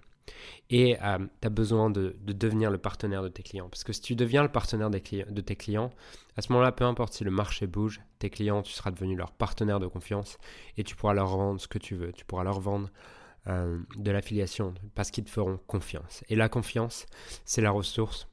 Et 0.70 0.98
euh, 1.02 1.18
tu 1.42 1.48
as 1.48 1.50
besoin 1.50 1.90
de, 1.90 2.16
devenir 2.22 2.70
le 2.72 2.78
partenaire 2.78 3.24
de 3.24 3.30
tes 3.30 3.44
clients. 3.44 3.70
Parce 3.70 3.84
que 3.84 3.94
si 3.94 4.02
tu 4.02 4.16
deviens 4.16 4.44
le 4.44 4.52
partenaire 4.52 4.90
de 4.90 5.42
tes 5.42 5.56
clients, 5.56 5.92
à 6.38 6.42
ce 6.42 6.52
moment-là, 6.52 6.72
peu 6.72 6.86
importe 6.86 7.14
si 7.14 7.24
le 7.24 7.32
marché 7.32 7.68
bouge, 7.68 8.02
tes 8.20 8.30
clients, 8.30 8.62
tu 8.62 8.72
seras 8.74 8.92
devenu 8.92 9.16
leur 9.16 9.32
partenaire 9.32 9.80
de 9.80 9.88
confiance 9.88 10.38
et 10.78 10.84
tu 10.84 10.96
pourras 10.96 11.14
leur 11.14 11.28
vendre 11.28 11.60
ce 11.60 11.68
que 11.68 11.80
tu 11.80 11.96
veux. 11.96 12.12
Tu 12.12 12.26
pourras 12.26 12.44
leur 12.44 12.60
vendre 12.60 12.90
euh, 13.48 13.80
de 13.96 14.12
l'affiliation 14.12 14.74
parce 14.96 15.12
qu'ils 15.12 15.24
te 15.24 15.30
feront 15.32 15.60
confiance. 15.66 16.24
Et 16.30 16.36
la 16.36 16.50
confiance, 16.50 17.06
c'est 17.46 17.62
la 17.62 17.72
ressource 17.72 18.28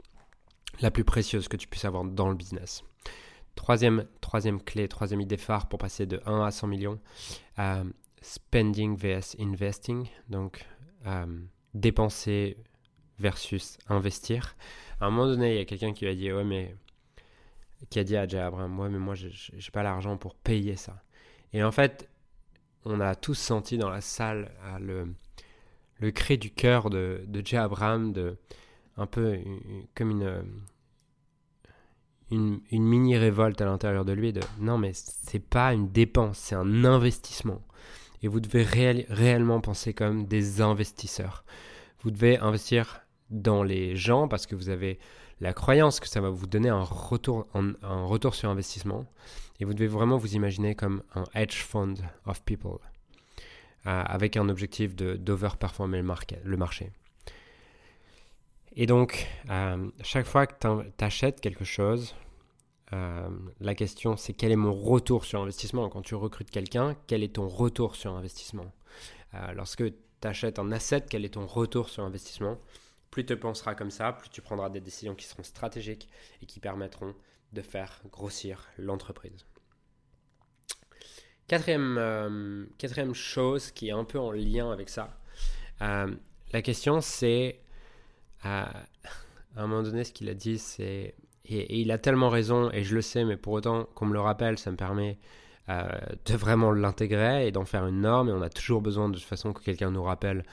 la 0.80 0.90
plus 0.90 1.04
précieuse 1.04 1.48
que 1.48 1.56
tu 1.56 1.68
puisses 1.68 1.84
avoir 1.84 2.04
dans 2.04 2.28
le 2.28 2.34
business. 2.34 2.84
Troisième, 3.54 4.06
troisième 4.20 4.60
clé, 4.60 4.88
troisième 4.88 5.20
idée 5.22 5.38
phare 5.38 5.68
pour 5.68 5.78
passer 5.78 6.04
de 6.04 6.20
1 6.26 6.44
à 6.44 6.50
100 6.50 6.66
millions, 6.66 7.00
euh, 7.58 7.84
spending 8.20 8.96
vs 8.96 9.36
investing. 9.40 10.06
Donc, 10.28 10.66
dépenser 11.80 12.56
versus 13.18 13.78
investir. 13.88 14.56
À 15.00 15.06
un 15.06 15.10
moment 15.10 15.26
donné, 15.26 15.54
il 15.54 15.58
y 15.58 15.60
a 15.60 15.64
quelqu'un 15.64 15.92
qui 15.92 16.06
a 16.06 16.14
dit 16.14 16.32
ouais 16.32 16.44
mais 16.44 16.74
qui 17.90 17.98
a 17.98 18.04
dit 18.04 18.16
à 18.16 18.26
Jay 18.26 18.38
Abraham 18.38 18.78
ouais 18.78 18.88
mais 18.88 18.98
moi 18.98 19.14
j'ai 19.14 19.70
pas 19.72 19.82
l'argent 19.82 20.16
pour 20.16 20.34
payer 20.34 20.76
ça. 20.76 21.02
Et 21.52 21.62
en 21.62 21.72
fait, 21.72 22.08
on 22.84 23.00
a 23.00 23.14
tous 23.14 23.34
senti 23.34 23.78
dans 23.78 23.90
la 23.90 24.00
salle 24.00 24.50
le 25.98 26.10
cri 26.10 26.38
du 26.38 26.50
cœur 26.50 26.90
de, 26.90 27.24
de 27.26 27.42
Jay 27.44 27.56
Abraham 27.56 28.12
un 28.96 29.06
peu 29.06 29.38
comme 29.94 30.10
une 30.10 30.44
une, 32.30 32.60
une 32.72 32.84
mini 32.84 33.16
révolte 33.16 33.60
à 33.60 33.66
l'intérieur 33.66 34.04
de 34.04 34.12
lui 34.12 34.32
de 34.32 34.40
non 34.58 34.78
mais 34.78 34.92
c'est 34.94 35.38
pas 35.38 35.72
une 35.72 35.90
dépense, 35.90 36.38
c'est 36.38 36.54
un 36.54 36.84
investissement. 36.84 37.62
Et 38.22 38.28
vous 38.28 38.40
devez 38.40 38.62
réellement 38.62 39.60
penser 39.60 39.94
comme 39.94 40.26
des 40.26 40.60
investisseurs. 40.60 41.44
Vous 42.00 42.10
devez 42.10 42.38
investir 42.38 43.00
dans 43.30 43.62
les 43.62 43.96
gens 43.96 44.28
parce 44.28 44.46
que 44.46 44.54
vous 44.54 44.68
avez 44.68 44.98
la 45.40 45.52
croyance 45.52 46.00
que 46.00 46.08
ça 46.08 46.20
va 46.20 46.30
vous 46.30 46.46
donner 46.46 46.68
un 46.68 46.82
retour, 46.82 47.46
sur 48.34 48.48
investissement. 48.48 49.04
Et 49.60 49.64
vous 49.64 49.74
devez 49.74 49.86
vraiment 49.86 50.16
vous 50.16 50.34
imaginer 50.34 50.74
comme 50.74 51.02
un 51.14 51.24
hedge 51.34 51.56
fund 51.56 51.94
of 52.26 52.42
people, 52.42 52.78
euh, 53.86 54.02
avec 54.04 54.36
un 54.36 54.48
objectif 54.48 54.94
d'overperformer 54.94 56.02
le, 56.02 56.08
le 56.44 56.56
marché. 56.56 56.90
Et 58.76 58.86
donc, 58.86 59.26
euh, 59.48 59.88
chaque 60.02 60.26
fois 60.26 60.46
que 60.46 60.54
tu 60.60 61.04
achètes 61.04 61.40
quelque 61.40 61.64
chose, 61.64 62.14
euh, 62.92 63.28
la 63.60 63.74
question, 63.74 64.16
c'est 64.16 64.32
quel 64.32 64.52
est 64.52 64.56
mon 64.56 64.74
retour 64.74 65.24
sur 65.24 65.40
investissement? 65.40 65.88
Quand 65.88 66.02
tu 66.02 66.14
recrutes 66.14 66.50
quelqu'un, 66.50 66.96
quel 67.06 67.22
est 67.22 67.34
ton 67.34 67.48
retour 67.48 67.96
sur 67.96 68.12
investissement? 68.12 68.72
Euh, 69.34 69.52
Lorsque 69.54 69.84
tu 69.84 70.28
achètes 70.28 70.58
un 70.58 70.70
asset, 70.72 71.04
quel 71.08 71.24
est 71.24 71.34
ton 71.34 71.46
retour 71.46 71.88
sur 71.88 72.04
investissement? 72.04 72.58
Plus 73.10 73.26
tu 73.26 73.36
penseras 73.36 73.74
comme 73.74 73.90
ça, 73.90 74.12
plus 74.12 74.28
tu 74.28 74.40
prendras 74.40 74.70
des 74.70 74.80
décisions 74.80 75.14
qui 75.14 75.26
seront 75.26 75.42
stratégiques 75.42 76.08
et 76.42 76.46
qui 76.46 76.60
permettront 76.60 77.14
de 77.52 77.62
faire 77.62 78.02
grossir 78.10 78.68
l'entreprise. 78.78 79.46
Quatrième, 81.48 81.96
euh, 81.98 82.66
quatrième 82.78 83.14
chose 83.14 83.70
qui 83.70 83.88
est 83.88 83.92
un 83.92 84.04
peu 84.04 84.18
en 84.18 84.32
lien 84.32 84.70
avec 84.70 84.88
ça, 84.88 85.18
la 85.80 86.62
question 86.62 87.00
c'est, 87.00 87.60
à 88.42 88.84
un 89.56 89.66
moment 89.66 89.82
donné, 89.82 90.04
ce 90.04 90.12
qu'il 90.12 90.28
a 90.28 90.34
dit, 90.34 90.58
c'est, 90.58 91.14
et, 91.48 91.80
il 91.80 91.90
a 91.90 91.98
tellement 91.98 92.28
raison, 92.28 92.70
et 92.72 92.84
je 92.84 92.94
le 92.94 93.02
sais, 93.02 93.24
mais 93.24 93.36
pour 93.36 93.54
autant 93.54 93.84
qu'on 93.94 94.06
me 94.06 94.12
le 94.12 94.20
rappelle, 94.20 94.58
ça 94.58 94.70
me 94.70 94.76
permet 94.76 95.18
euh, 95.68 95.88
de 96.24 96.34
vraiment 96.34 96.72
l'intégrer 96.72 97.46
et 97.46 97.52
d'en 97.52 97.64
faire 97.64 97.86
une 97.86 98.00
norme, 98.00 98.28
et 98.28 98.32
on 98.32 98.42
a 98.42 98.50
toujours 98.50 98.82
besoin 98.82 99.08
de 99.08 99.14
toute 99.14 99.24
façon 99.24 99.52
que 99.52 99.62
quelqu'un 99.62 99.90
nous 99.90 100.02
rappelle 100.02 100.44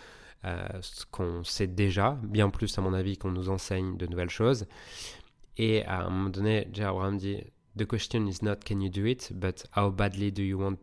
ce 0.81 1.05
qu'on 1.09 1.41
sait 1.45 1.67
déjà, 1.67 2.19
bien 2.21 2.49
plus 2.49 2.77
à 2.77 2.81
mon 2.81 2.93
avis 2.93 3.17
qu'on 3.17 3.31
nous 3.31 3.49
enseigne 3.49 3.95
de 3.95 4.05
nouvelles 4.07 4.29
choses. 4.29 4.65
Et 5.55 5.85
à 5.85 6.01
un 6.01 6.09
moment 6.09 6.29
donné, 6.29 6.67
J. 6.73 6.83
Abraham 6.83 7.17
dit 7.17 7.43
The 7.75 7.85
question 7.87 8.27
is 8.27 8.43
not 8.43 8.57
can 8.65 8.81
you 8.81 8.89
do 8.89 9.05
it, 9.05 9.31
but 9.33 9.65
how 9.75 9.89
badly 9.89 10.31
do 10.31 10.43
you 10.43 10.59
want, 10.59 10.77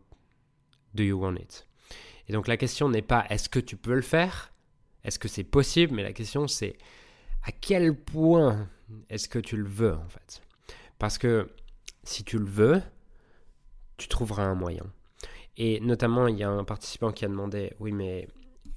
do 0.93 1.03
you 1.03 1.17
want 1.17 1.35
it. 1.35 1.65
Et 2.27 2.33
donc 2.33 2.47
la 2.47 2.57
question 2.57 2.89
n'est 2.89 3.01
pas 3.01 3.25
est-ce 3.29 3.47
que 3.47 3.59
tu 3.59 3.77
peux 3.77 3.93
le 3.93 4.01
faire, 4.01 4.53
est-ce 5.03 5.17
que 5.17 5.27
c'est 5.27 5.45
possible, 5.45 5.93
mais 5.95 6.03
la 6.03 6.11
question 6.11 6.47
c'est 6.47 6.75
à 7.43 7.51
quel 7.51 7.95
point 7.95 8.69
est-ce 9.09 9.29
que 9.29 9.39
tu 9.39 9.57
le 9.57 9.67
veux 9.67 9.93
en 9.93 10.07
fait? 10.07 10.41
Parce 10.99 11.17
que 11.17 11.49
si 12.03 12.23
tu 12.23 12.37
le 12.37 12.45
veux, 12.45 12.81
tu 13.97 14.07
trouveras 14.07 14.43
un 14.43 14.55
moyen. 14.55 14.85
Et 15.57 15.79
notamment, 15.79 16.27
il 16.27 16.37
y 16.37 16.43
a 16.43 16.49
un 16.49 16.63
participant 16.63 17.11
qui 17.11 17.25
a 17.25 17.27
demandé, 17.27 17.73
oui 17.79 17.91
mais 17.91 18.27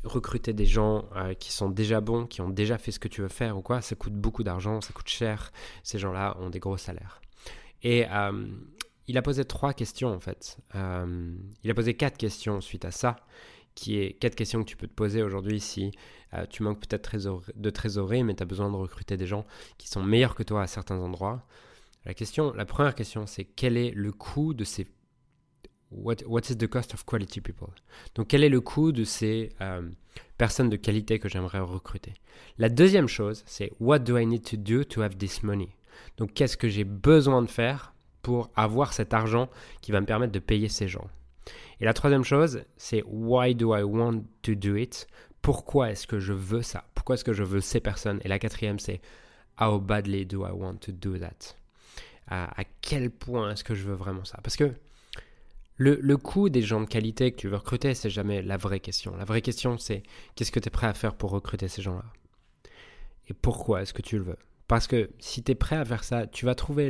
recruter 0.04 0.52
des 0.52 0.66
gens 0.66 1.09
euh, 1.16 1.35
qui 1.35 1.52
sont 1.52 1.71
déjà 1.71 2.00
bons, 2.00 2.26
qui 2.26 2.40
ont 2.40 2.50
déjà 2.50 2.78
fait 2.78 2.92
ce 2.92 2.99
que 2.99 3.09
tu 3.09 3.23
veux 3.23 3.28
faire 3.28 3.56
ou 3.56 3.62
quoi, 3.62 3.80
ça 3.80 3.94
coûte 3.97 4.12
beaucoup 4.12 4.44
d'argent, 4.44 4.80
ça 4.80 4.92
coûte 4.92 5.09
cher. 5.09 5.52
Ces 5.83 5.99
gens-là 5.99 6.37
ont 6.40 6.50
des 6.50 6.61
gros 6.61 6.76
salaires. 6.76 7.21
Et 7.83 8.06
euh, 8.11 8.47
il 9.06 9.18
a 9.18 9.23
posé 9.23 9.44
trois 9.44 9.73
questions 9.73 10.12
en 10.12 10.21
fait. 10.21 10.59
Euh, 10.75 11.35
il 11.62 11.71
a 11.71 11.75
posé 11.75 11.94
quatre 11.94 12.16
questions 12.16 12.61
suite 12.61 12.85
à 12.85 12.90
ça, 12.90 13.16
qui 13.75 13.99
est 13.99 14.12
quatre 14.12 14.35
questions 14.35 14.62
que 14.62 14.69
tu 14.69 14.76
peux 14.76 14.87
te 14.87 14.95
poser 14.95 15.23
aujourd'hui 15.23 15.61
si 15.61 15.93
tu 16.50 16.62
manques 16.62 16.81
peut-être 16.81 17.16
de 17.54 17.71
trésorerie, 17.71 18.25
mais 18.25 18.35
tu 18.35 18.43
as 18.43 18.47
besoin 18.47 18.71
de 18.71 18.76
recruter 18.76 19.16
des 19.16 19.26
gens 19.26 19.45
qui 19.78 19.88
sont 19.88 20.02
meilleurs 20.02 20.35
que 20.35 20.43
toi 20.43 20.62
à 20.62 20.66
certains 20.66 20.99
endroits. 20.99 21.47
La 22.04 22.14
question, 22.14 22.52
la 22.52 22.66
première 22.66 22.95
question, 22.95 23.26
c'est 23.26 23.45
quel 23.45 23.76
est 23.76 23.90
le 23.90 24.12
coût 24.12 24.52
de 24.52 24.64
ces 24.64 24.87
what, 25.90 26.16
is 26.50 26.57
the 26.57 26.66
cost 26.66 26.95
of 26.95 27.04
quality 27.04 27.40
people? 27.40 27.69
Donc, 28.14 28.28
quel 28.28 28.45
est 28.45 28.49
le 28.49 28.61
coût 28.61 28.93
de 28.93 29.04
ces 29.04 29.50
euh, 29.61 29.88
personnes 30.37 30.69
de 30.69 30.76
qualité 30.76 31.19
que 31.19 31.28
j'aimerais 31.28 31.61
recruter? 31.61 32.14
La 32.59 32.69
deuxième 32.69 33.09
chose, 33.09 33.43
c'est 33.47 33.71
what 33.81 34.00
do 34.00 34.19
I 34.19 34.26
need 34.26 34.43
to 34.43 34.57
do 34.57 34.85
to 34.85 35.02
have 35.02 35.16
this 35.16 35.43
money? 35.43 35.71
Donc, 36.16 36.35
qu'est-ce 36.35 36.57
que 36.57 36.69
j'ai 36.69 36.85
besoin 36.85 37.43
de 37.43 37.49
faire 37.49 37.95
pour 38.23 38.50
avoir 38.57 38.93
cet 38.93 39.14
argent 39.14 39.49
qui 39.81 39.93
va 39.93 40.00
me 40.00 40.07
permettre 40.07 40.33
de 40.33 40.38
payer 40.38 40.69
ces 40.69 40.88
gens? 40.88 41.09
Et 41.81 41.85
la 41.85 41.93
troisième 41.93 42.25
chose, 42.25 42.62
c'est 42.76 43.02
why 43.07 43.54
do 43.54 43.76
I 43.76 43.83
want 43.83 44.25
to 44.43 44.54
do 44.54 44.76
it? 44.76 45.07
Pourquoi 45.43 45.90
est-ce 45.90 46.07
que 46.07 46.21
je 46.21 46.33
veux 46.33 46.62
ça? 46.62 46.85
Pourquoi 46.95 47.14
est-ce 47.14 47.25
que 47.25 47.33
je 47.33 47.43
veux 47.43 47.61
ces 47.61 47.81
personnes? 47.81 48.21
Et 48.25 48.28
la 48.28 48.38
quatrième, 48.38 48.78
c'est 48.78 49.00
how 49.61 49.78
badly 49.78 50.26
do 50.26 50.47
I 50.47 50.50
want 50.52 50.76
to 50.76 50.93
do 50.93 51.19
that? 51.19 51.57
À, 52.28 52.64
quel 52.81 53.11
point 53.11 53.52
est-ce 53.52 53.64
que 53.64 53.75
je 53.75 53.85
veux 53.85 53.95
vraiment 53.95 54.25
ça? 54.25 54.38
Parce 54.43 54.57
que 54.57 54.73
le, 55.76 56.16
coût 56.16 56.49
des 56.49 56.62
gens 56.62 56.81
de 56.81 56.87
qualité 56.87 57.33
que 57.33 57.37
tu 57.37 57.49
veux 57.49 57.57
recruter, 57.57 57.95
c'est 57.95 58.09
jamais 58.09 58.40
la 58.40 58.57
vraie 58.57 58.81
question. 58.81 59.14
La 59.16 59.25
vraie 59.25 59.43
question, 59.43 59.76
c'est 59.76 60.02
qu'est-ce 60.35 60.50
que 60.50 60.61
tu 60.61 60.69
es 60.69 60.71
prêt 60.71 60.87
à 60.87 60.95
faire 60.95 61.14
pour 61.14 61.31
recruter 61.31 61.69
ces 61.69 61.83
gens-là? 61.83 62.04
Et 63.28 63.35
pourquoi 63.35 63.83
est-ce 63.83 63.93
que 63.93 64.02
tu 64.02 64.16
le 64.16 64.25
veux? 64.25 64.38
Parce 64.66 64.87
que 64.87 65.11
si 65.19 65.43
tu 65.43 65.52
es 65.52 65.54
prêt 65.54 65.76
à 65.76 65.85
faire 65.85 66.04
ça, 66.04 66.26
tu 66.26 66.47
vas 66.47 66.54
trouver 66.54 66.88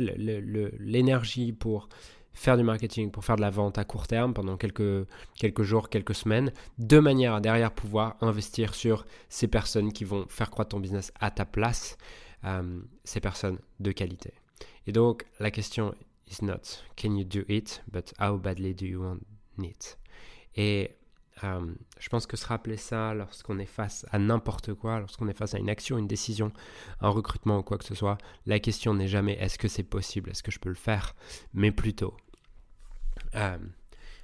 l'énergie 0.79 1.51
pour 1.51 1.89
faire 2.35 2.57
du 2.57 2.63
marketing, 2.63 3.09
pour 3.09 3.25
faire 3.25 3.37
de 3.37 3.41
la 3.41 3.49
vente 3.49 3.77
à 3.77 3.85
court 3.85 4.07
terme 4.07 4.33
pendant 4.33 4.57
quelques, 4.57 5.07
quelques 5.35 5.63
jours, 5.63 5.89
quelques 5.89 6.13
semaines, 6.13 6.51
de 6.77 6.99
manière 6.99 7.33
à 7.33 7.41
derrière 7.41 7.71
pouvoir 7.71 8.17
investir 8.21 8.75
sur 8.75 9.05
ces 9.29 9.47
personnes 9.47 9.91
qui 9.91 10.03
vont 10.03 10.27
faire 10.29 10.51
croître 10.51 10.69
ton 10.69 10.79
business 10.79 11.11
à 11.19 11.31
ta 11.31 11.45
place, 11.45 11.97
euh, 12.43 12.81
ces 13.03 13.19
personnes 13.19 13.59
de 13.79 13.91
qualité. 13.91 14.33
Et 14.85 14.91
donc, 14.91 15.25
la 15.39 15.49
question 15.49 15.95
is 16.27 16.43
not 16.43 16.83
can 16.95 17.15
you 17.15 17.23
do 17.23 17.41
it, 17.47 17.83
but 17.91 18.13
how 18.19 18.37
badly 18.37 18.75
do 18.75 18.85
you 18.85 19.01
want 19.01 19.19
it? 19.63 19.97
Et 20.55 20.91
euh, 21.43 21.73
je 21.99 22.09
pense 22.09 22.27
que 22.27 22.37
se 22.37 22.45
rappeler 22.45 22.77
ça 22.77 23.13
lorsqu'on 23.13 23.59
est 23.59 23.65
face 23.65 24.05
à 24.11 24.19
n'importe 24.19 24.73
quoi, 24.73 24.99
lorsqu'on 24.99 25.27
est 25.27 25.37
face 25.37 25.53
à 25.53 25.59
une 25.59 25.69
action, 25.69 25.97
une 25.97 26.07
décision, 26.07 26.51
un 27.01 27.09
recrutement 27.09 27.59
ou 27.59 27.63
quoi 27.63 27.77
que 27.77 27.83
ce 27.83 27.95
soit, 27.95 28.17
la 28.45 28.59
question 28.59 28.93
n'est 28.93 29.07
jamais 29.07 29.33
est-ce 29.33 29.57
que 29.57 29.67
c'est 29.67 29.83
possible, 29.83 30.29
est-ce 30.29 30.43
que 30.43 30.51
je 30.51 30.59
peux 30.59 30.69
le 30.69 30.75
faire, 30.75 31.15
mais 31.53 31.71
plutôt 31.71 32.15
euh, 33.35 33.57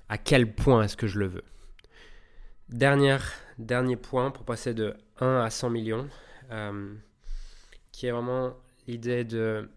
à 0.10 0.18
quel 0.18 0.54
point 0.54 0.84
est-ce 0.84 0.98
que 0.98 1.08
je 1.08 1.20
le 1.20 1.28
veux? 1.28 1.44
Dernière, 2.70 3.34
dernier 3.58 3.98
point 3.98 4.32
pour 4.32 4.46
passer 4.46 4.74
de 4.74 4.96
1 5.20 5.42
à 5.42 5.50
100 5.50 5.70
millions, 5.70 6.08
euh, 6.52 6.96
qui 7.92 8.08
est 8.08 8.12
vraiment 8.12 8.56
l'idée 8.88 9.24
de 9.24 9.70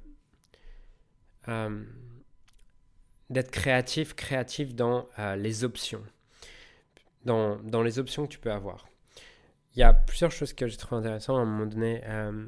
d'être 3.30 3.50
créatif, 3.50 4.14
créatif 4.14 4.74
dans 4.74 5.08
euh, 5.18 5.36
les 5.36 5.64
options, 5.64 6.04
dans, 7.24 7.56
dans, 7.62 7.82
les 7.82 7.98
options 7.98 8.26
que 8.26 8.32
tu 8.32 8.38
peux 8.38 8.52
avoir. 8.52 8.86
Il 9.74 9.80
y 9.80 9.82
a 9.82 9.92
plusieurs 9.92 10.30
choses 10.30 10.52
que 10.52 10.66
j'ai 10.68 10.76
trouvé 10.76 11.00
intéressantes. 11.00 11.38
À 11.38 11.40
un 11.40 11.44
moment 11.44 11.66
donné, 11.66 12.02
euh, 12.04 12.46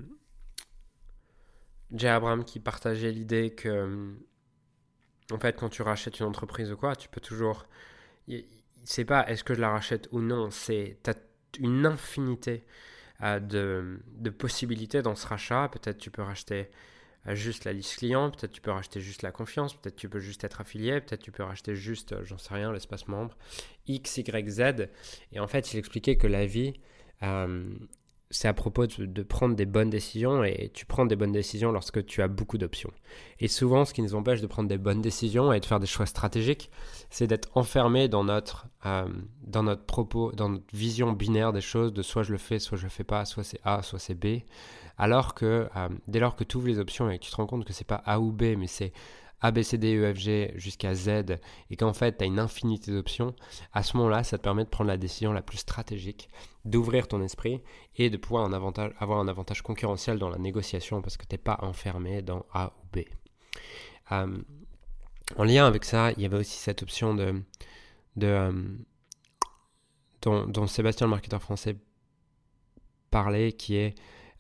Jay 1.93 2.09
Abraham 2.09 2.45
qui 2.45 2.61
partageait 2.61 3.11
l'idée 3.11 3.51
que, 3.51 3.69
euh, 3.69 4.13
en 5.33 5.39
fait, 5.39 5.57
quand 5.59 5.69
tu 5.69 5.83
rachètes 5.83 6.21
une 6.21 6.27
entreprise 6.27 6.71
ou 6.73 6.77
quoi, 6.77 6.97
tu 6.97 7.09
peux 7.09 7.21
toujours. 7.21 7.67
C'est 8.85 9.05
pas 9.05 9.29
est-ce 9.29 9.45
que 9.45 9.55
je 9.55 9.61
la 9.61 9.71
rachète 9.71 10.09
ou 10.13 10.21
non, 10.21 10.51
c'est. 10.51 10.99
As 11.07 11.15
une 11.59 11.87
infinité 11.87 12.65
de, 13.23 13.99
de 14.19 14.31
possibilités 14.31 15.03
dans 15.03 15.15
ce 15.15 15.27
rachat. 15.27 15.69
Peut-être 15.73 15.99
tu 15.99 16.11
peux 16.11 16.23
racheter 16.23 16.71
juste 17.35 17.65
la 17.65 17.73
liste 17.73 17.97
client, 17.97 18.31
peut-être 18.31 18.53
tu 18.53 18.61
peux 18.61 18.71
racheter 18.71 19.01
juste 19.01 19.23
la 19.23 19.33
confiance, 19.33 19.75
peut-être 19.75 19.97
tu 19.97 20.09
peux 20.09 20.21
juste 20.21 20.45
être 20.45 20.61
affilié, 20.61 21.01
peut-être 21.01 21.23
tu 21.23 21.33
peux 21.33 21.43
racheter 21.43 21.75
juste, 21.75 22.13
euh, 22.13 22.25
j'en 22.25 22.39
sais 22.39 22.55
rien, 22.55 22.73
l'espace 22.73 23.09
membre, 23.09 23.37
X, 23.87 24.19
Y, 24.19 24.49
Z. 24.49 24.89
Et 25.33 25.41
en 25.41 25.49
fait, 25.49 25.73
il 25.73 25.79
expliquait 25.79 26.17
que 26.17 26.27
la 26.27 26.47
vie, 26.47 26.75
euh, 27.23 27.65
c'est 28.31 28.49
à 28.49 28.55
propos 28.55 28.87
de, 28.87 29.23
prendre 29.23 29.55
des 29.55 29.67
bonnes 29.67 29.91
décisions 29.91 30.43
et 30.43 30.71
tu 30.75 30.85
prends 30.85 31.07
des 31.07 31.15
bonnes 31.15 31.33
décisions 31.33 31.71
lorsque 31.71 32.05
tu 32.07 32.23
as 32.23 32.29
beaucoup 32.29 32.59
d'options. 32.59 32.91
Et 33.39 33.47
souvent, 33.47 33.85
ce 33.85 33.95
qui 33.95 34.03
nous 34.03 34.15
empêche 34.15 34.41
de 34.41 34.47
prendre 34.47 34.69
des 34.69 34.79
bonnes 34.79 35.01
décisions 35.01 35.53
et 35.53 35.61
de 35.61 35.65
faire 35.65 35.79
des 35.79 35.87
choix 35.87 36.07
stratégiques, 36.07 36.71
c'est 37.09 37.29
d'être 37.29 37.49
enfermé 37.55 38.09
dans 38.09 38.25
notre, 38.25 38.67
euh, 38.85 39.07
dans 39.43 39.63
notre 39.63 39.85
propos, 39.85 40.33
dans 40.33 40.49
notre 40.49 40.75
vision 40.75 41.13
binaire 41.13 41.53
des 41.53 41.61
choses, 41.61 41.93
de 41.93 42.03
soit 42.03 42.25
je 42.25 42.33
le 42.33 42.39
fais, 42.39 42.59
soit 42.59 42.77
je 42.77 42.85
le 42.85 42.91
fais 42.91 43.05
pas, 43.05 43.25
soit 43.25 43.45
c'est 43.45 43.61
A, 43.65 43.83
soit 43.83 44.01
c'est 44.01 44.15
B. 44.15 44.43
Alors 44.99 45.35
que 45.35 45.69
euh, 45.77 45.89
dès 46.09 46.19
lors 46.19 46.35
que 46.35 46.43
tu 46.43 46.57
ouvres 46.57 46.69
les 46.69 46.79
options 46.81 47.09
et 47.11 47.19
que 47.19 47.25
tu 47.25 47.31
te 47.31 47.37
rends 47.37 47.47
compte 47.47 47.65
que 47.65 47.73
c'est 47.73 47.87
pas 47.87 48.03
A 48.07 48.19
ou 48.19 48.33
B, 48.33 48.57
mais 48.59 48.67
c'est 48.67 48.93
A, 49.41 49.51
B, 49.51 49.63
C, 49.63 49.77
D, 49.79 49.95
E, 49.97 50.15
F, 50.15 50.19
G 50.19 50.53
jusqu'à 50.57 50.95
Z, 50.95 51.39
et 51.71 51.77
qu'en 51.77 51.93
fait 51.93 52.17
tu 52.17 52.25
as 52.25 52.27
une 52.27 52.39
infinité 52.39 52.91
d'options, 52.91 53.35
à 53.73 53.83
ce 53.83 53.97
moment-là, 53.99 54.25
ça 54.25 54.39
te 54.39 54.43
permet 54.43 54.65
de 54.65 54.71
prendre 54.71 54.89
la 54.89 54.97
décision 54.97 55.33
la 55.33 55.43
plus 55.43 55.59
stratégique, 55.59 56.29
d'ouvrir 56.67 57.09
ton 57.09 57.23
esprit 57.23 57.63
et 57.97 58.11
de 58.11 58.17
pouvoir 58.17 58.53
avoir 59.01 59.21
un 59.21 59.29
avantage 59.29 59.63
concurrentiel 59.63 60.19
dans 60.19 60.29
la 60.29 60.39
négociation 60.39 61.01
parce 61.01 61.17
que 61.17 61.25
tu 61.25 61.35
n'es 61.35 61.39
pas 61.39 61.59
enfermé 61.63 62.23
dans 62.23 62.45
A 62.53 62.73
ou 62.79 62.97
B. 62.97 63.05
Euh, 64.13 64.39
en 65.37 65.45
lien 65.45 65.67
avec 65.67 65.85
ça, 65.85 66.13
il 66.13 66.23
y 66.23 66.27
avait 66.27 66.37
aussi 66.37 66.57
cette 66.57 66.83
option 66.83 67.15
de, 67.15 67.43
euh, 68.23 68.77
dont, 70.23 70.67
Sébastien, 70.67 71.07
le 71.07 71.13
marketeur 71.13 71.43
français, 71.43 71.77
parlait, 73.11 73.53
qui 73.53 73.77
est 73.77 73.95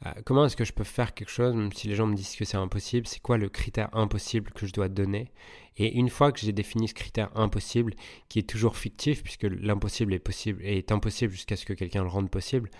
euh, 0.04 0.10
comment 0.24 0.44
est-ce 0.44 0.56
que 0.56 0.64
je 0.64 0.72
peux 0.72 0.84
faire 0.84 1.14
quelque 1.14 1.30
chose, 1.30 1.54
même 1.54 1.72
si 1.72 1.88
les 1.88 1.94
gens 1.94 2.06
me 2.06 2.14
disent 2.14 2.36
que 2.36 2.44
c'est 2.44 2.58
impossible? 2.58 3.06
C'est 3.06 3.20
quoi 3.20 3.38
le 3.38 3.48
critère 3.48 3.88
impossible 3.94 4.50
que 4.52 4.66
je 4.66 4.72
dois 4.72 4.88
donner? 4.88 5.30
Et 5.78 5.94
une 5.96 6.10
fois 6.10 6.32
que 6.32 6.40
j'ai 6.40 6.52
défini 6.52 6.88
ce 6.88 6.94
critère 6.94 7.30
impossible, 7.34 7.94
qui 8.28 8.38
est 8.38 8.48
toujours 8.48 8.76
fictif, 8.76 9.22
puisque 9.22 9.44
l'impossible 9.44 10.12
est 10.12 10.18
possible 10.18 10.62
est 10.64 10.92
impossible 10.92 11.32
jusqu'à 11.32 11.56
ce 11.56 11.64
que 11.64 11.72
quelqu'un 11.72 12.02
le 12.02 12.08
rende 12.08 12.30
possible, 12.30 12.70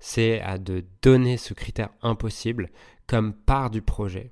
c'est 0.00 0.42
de 0.60 0.84
donner 1.02 1.36
ce 1.38 1.54
critère 1.54 1.90
impossible 2.02 2.70
comme 3.06 3.32
part 3.32 3.70
du 3.70 3.82
projet. 3.82 4.30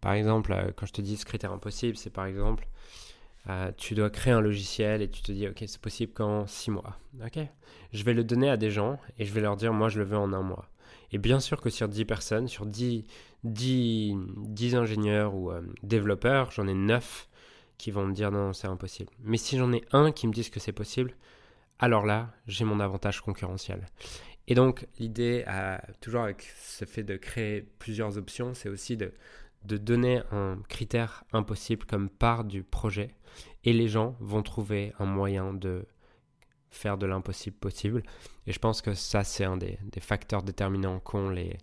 Par 0.00 0.12
exemple, 0.12 0.52
euh, 0.52 0.70
quand 0.74 0.86
je 0.86 0.92
te 0.92 1.02
dis 1.02 1.16
ce 1.16 1.24
critère 1.24 1.52
impossible, 1.52 1.96
c'est 1.96 2.10
par 2.10 2.26
exemple, 2.26 2.66
euh, 3.48 3.70
tu 3.76 3.94
dois 3.94 4.10
créer 4.10 4.32
un 4.32 4.40
logiciel 4.40 5.02
et 5.02 5.10
tu 5.10 5.22
te 5.22 5.32
dis, 5.32 5.46
ok, 5.46 5.62
c'est 5.66 5.80
possible 5.80 6.12
qu'en 6.12 6.46
six 6.46 6.70
mois. 6.70 6.98
Ok, 7.24 7.38
je 7.92 8.04
vais 8.04 8.14
le 8.14 8.24
donner 8.24 8.48
à 8.48 8.56
des 8.56 8.70
gens 8.70 8.98
et 9.18 9.24
je 9.24 9.32
vais 9.32 9.40
leur 9.40 9.56
dire, 9.56 9.72
moi, 9.72 9.88
je 9.88 9.98
le 9.98 10.04
veux 10.04 10.16
en 10.16 10.32
un 10.32 10.42
mois. 10.42 10.68
Et 11.12 11.18
bien 11.18 11.40
sûr 11.40 11.60
que 11.60 11.70
sur 11.70 11.88
10 11.88 12.04
personnes, 12.04 12.48
sur 12.48 12.66
10, 12.66 13.04
10, 13.44 14.14
10 14.36 14.74
ingénieurs 14.76 15.34
ou 15.34 15.50
euh, 15.50 15.62
développeurs, 15.82 16.50
j'en 16.52 16.66
ai 16.66 16.74
9 16.74 17.28
qui 17.78 17.90
vont 17.90 18.06
me 18.06 18.12
dire 18.12 18.30
non, 18.30 18.52
c'est 18.52 18.68
impossible. 18.68 19.10
Mais 19.20 19.36
si 19.36 19.56
j'en 19.56 19.72
ai 19.72 19.84
un 19.92 20.12
qui 20.12 20.26
me 20.26 20.32
dit 20.32 20.48
que 20.50 20.60
c'est 20.60 20.72
possible, 20.72 21.14
alors 21.78 22.04
là, 22.04 22.30
j'ai 22.46 22.64
mon 22.64 22.78
avantage 22.78 23.22
concurrentiel. 23.22 23.86
Et 24.48 24.54
donc, 24.54 24.86
l'idée, 24.98 25.44
toujours 26.00 26.22
avec 26.22 26.42
ce 26.60 26.84
fait 26.84 27.02
de 27.02 27.16
créer 27.16 27.62
plusieurs 27.78 28.18
options, 28.18 28.52
c'est 28.52 28.68
aussi 28.68 28.96
de, 28.96 29.14
de 29.64 29.76
donner 29.76 30.22
un 30.30 30.58
critère 30.68 31.24
impossible 31.32 31.86
comme 31.86 32.10
part 32.10 32.44
du 32.44 32.62
projet. 32.62 33.14
Et 33.64 33.72
les 33.72 33.88
gens 33.88 34.16
vont 34.20 34.42
trouver 34.42 34.92
un 34.98 35.06
moyen 35.06 35.54
de 35.54 35.86
faire 36.70 36.98
de 36.98 37.06
l'impossible 37.06 37.56
possible. 37.56 38.02
Et 38.46 38.52
je 38.52 38.58
pense 38.58 38.82
que 38.82 38.94
ça, 38.94 39.24
c'est 39.24 39.44
un 39.44 39.56
des, 39.56 39.78
facteurs 40.00 40.42
déterminants 40.42 41.00
qu'ont 41.00 41.30
les, 41.30 41.58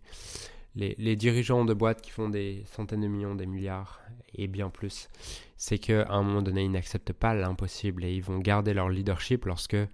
les, 0.76 1.16
dirigeants 1.16 1.66
de 1.66 1.74
boîtes 1.74 2.02
qui 2.02 2.12
font 2.12 2.30
des 2.30 2.64
centaines 2.66 3.02
de 3.02 3.08
millions, 3.08 3.36
des 3.36 3.46
milliards 3.46 4.02
et 4.36 4.48
bien 4.48 4.70
plus. 4.70 5.10
C'est 5.56 5.80
qu'à 5.80 6.08
un 6.10 6.22
moment 6.22 6.42
donné, 6.42 6.64
ils 6.64 6.72
n'acceptent 6.72 7.14
pas 7.14 7.34
l'impossible 7.34 8.04
et 8.06 8.14
ils 8.14 8.24
vont 8.24 8.38
garder 8.38 8.74
leur 8.74 8.90
leadership 8.90 9.46
lorsque 9.46 9.74
euh, 9.74 9.88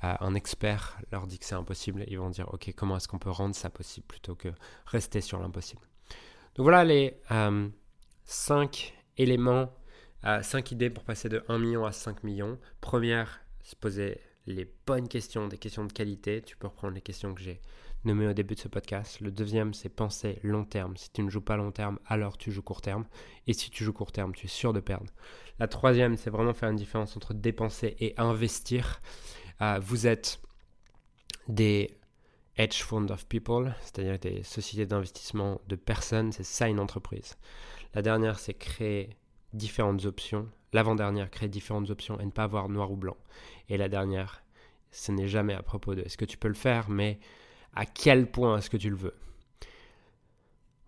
un 0.00 0.34
expert 0.34 0.98
leur 1.12 1.26
dit 1.26 1.38
que 1.38 1.44
c'est 1.44 1.54
impossible. 1.54 2.04
Ils 2.08 2.18
vont 2.18 2.30
dire, 2.30 2.48
OK, 2.52 2.72
comment 2.76 2.96
est-ce 2.96 3.08
qu'on 3.08 3.18
peut 3.18 3.30
rendre 3.30 3.54
ça 3.54 3.70
possible 3.70 4.06
plutôt 4.06 4.34
que 4.34 4.48
rester 4.86 5.20
sur 5.20 5.38
l'impossible? 5.38 5.82
Donc 6.56 6.64
voilà 6.64 6.84
les 6.84 7.16
5 8.24 8.94
euh, 8.94 8.98
éléments, 9.16 9.72
5 10.22 10.26
euh, 10.26 10.74
idées 10.74 10.90
pour 10.90 11.04
passer 11.04 11.28
de 11.28 11.44
1 11.48 11.58
million 11.58 11.84
à 11.84 11.92
5 11.92 12.24
millions. 12.24 12.58
Première, 12.80 13.40
se 13.62 13.76
poser 13.76 14.20
les 14.46 14.68
bonnes 14.86 15.08
questions, 15.08 15.48
des 15.48 15.58
questions 15.58 15.84
de 15.84 15.92
qualité. 15.92 16.42
Tu 16.42 16.56
peux 16.56 16.66
reprendre 16.66 16.94
les 16.94 17.00
questions 17.00 17.34
que 17.34 17.40
j'ai 17.40 17.60
nommées 18.04 18.26
au 18.26 18.32
début 18.32 18.54
de 18.54 18.60
ce 18.60 18.68
podcast. 18.68 19.20
Le 19.20 19.30
deuxième, 19.30 19.74
c'est 19.74 19.88
penser 19.88 20.38
long 20.42 20.64
terme. 20.64 20.96
Si 20.96 21.10
tu 21.10 21.22
ne 21.22 21.30
joues 21.30 21.40
pas 21.40 21.56
long 21.56 21.70
terme, 21.70 21.98
alors 22.06 22.36
tu 22.36 22.50
joues 22.50 22.62
court 22.62 22.80
terme. 22.80 23.04
Et 23.46 23.52
si 23.52 23.70
tu 23.70 23.84
joues 23.84 23.92
court 23.92 24.12
terme, 24.12 24.34
tu 24.34 24.46
es 24.46 24.48
sûr 24.48 24.72
de 24.72 24.80
perdre. 24.80 25.12
La 25.58 25.68
troisième, 25.68 26.16
c'est 26.16 26.30
vraiment 26.30 26.54
faire 26.54 26.70
une 26.70 26.76
différence 26.76 27.16
entre 27.16 27.34
dépenser 27.34 27.96
et 28.00 28.14
investir. 28.18 29.00
Euh, 29.60 29.78
vous 29.80 30.06
êtes 30.06 30.40
des 31.48 31.96
hedge 32.56 32.82
fund 32.82 33.06
of 33.10 33.26
people, 33.26 33.74
c'est-à-dire 33.80 34.18
des 34.18 34.42
sociétés 34.42 34.86
d'investissement 34.86 35.60
de 35.68 35.76
personnes. 35.76 36.32
C'est 36.32 36.44
ça 36.44 36.68
une 36.68 36.80
entreprise. 36.80 37.36
La 37.94 38.02
dernière, 38.02 38.38
c'est 38.38 38.54
créer 38.54 39.10
différentes 39.52 40.04
options 40.04 40.48
L'avant-dernière, 40.72 41.30
créer 41.30 41.48
différentes 41.48 41.90
options 41.90 42.18
et 42.20 42.24
ne 42.24 42.30
pas 42.30 42.44
avoir 42.44 42.68
noir 42.68 42.90
ou 42.90 42.96
blanc. 42.96 43.16
Et 43.68 43.76
la 43.76 43.88
dernière, 43.88 44.42
ce 44.90 45.12
n'est 45.12 45.28
jamais 45.28 45.54
à 45.54 45.62
propos 45.62 45.94
de 45.94 46.02
est-ce 46.02 46.16
que 46.16 46.24
tu 46.24 46.38
peux 46.38 46.48
le 46.48 46.54
faire, 46.54 46.88
mais 46.88 47.18
à 47.74 47.86
quel 47.86 48.30
point 48.30 48.58
est-ce 48.58 48.70
que 48.70 48.76
tu 48.76 48.90
le 48.90 48.96
veux. 48.96 49.14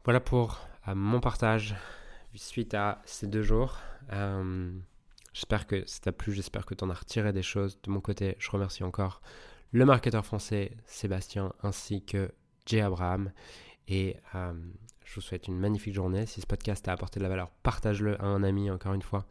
Voilà 0.05 0.21
pour 0.21 0.61
euh, 0.89 0.95
mon 0.95 1.21
partage 1.21 1.75
suite 2.35 2.75
à 2.75 3.01
ces 3.05 3.27
deux 3.27 3.43
jours. 3.43 3.79
Euh, 4.13 4.71
j'espère 5.33 5.67
que 5.67 5.87
ça 5.87 6.01
t'a 6.01 6.13
plu, 6.13 6.33
j'espère 6.33 6.67
que 6.67 6.75
tu 6.75 6.85
en 6.85 6.91
as 6.91 6.95
retiré 6.95 7.33
des 7.33 7.43
choses. 7.43 7.81
De 7.83 7.91
mon 7.91 8.01
côté, 8.01 8.37
je 8.39 8.51
remercie 8.51 8.85
encore 8.85 9.23
le 9.73 9.85
marketeur 9.85 10.25
français 10.25 10.73
Sébastien 10.87 11.53
ainsi 11.63 12.05
que 12.05 12.31
Jay 12.67 12.81
Abraham. 12.81 13.33
Et 13.89 14.17
euh, 14.35 14.53
je 15.05 15.15
vous 15.15 15.21
souhaite 15.21 15.49
une 15.49 15.59
magnifique 15.59 15.95
journée. 15.95 16.27
Si 16.27 16.41
ce 16.41 16.47
podcast 16.47 16.85
t'a 16.85 16.93
apporté 16.93 17.21
de 17.21 17.25
la 17.25 17.29
valeur, 17.29 17.51
partage-le 17.63 18.21
à 18.21 18.27
un 18.27 18.43
ami, 18.43 18.71
encore 18.71 18.95
une 18.95 19.03
fois. 19.03 19.27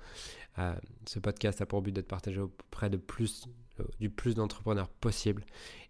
Euh, 0.60 0.76
ce 1.06 1.20
podcast 1.20 1.62
a 1.62 1.66
pour 1.66 1.82
but 1.82 1.92
d'être 1.92 2.08
partagé 2.08 2.40
auprès 2.40 2.90
de 2.90 2.98
plus, 2.98 3.48
euh, 3.80 3.84
du 4.00 4.10
plus 4.10 4.36
d'entrepreneurs 4.36 4.88
possible. 4.88 5.44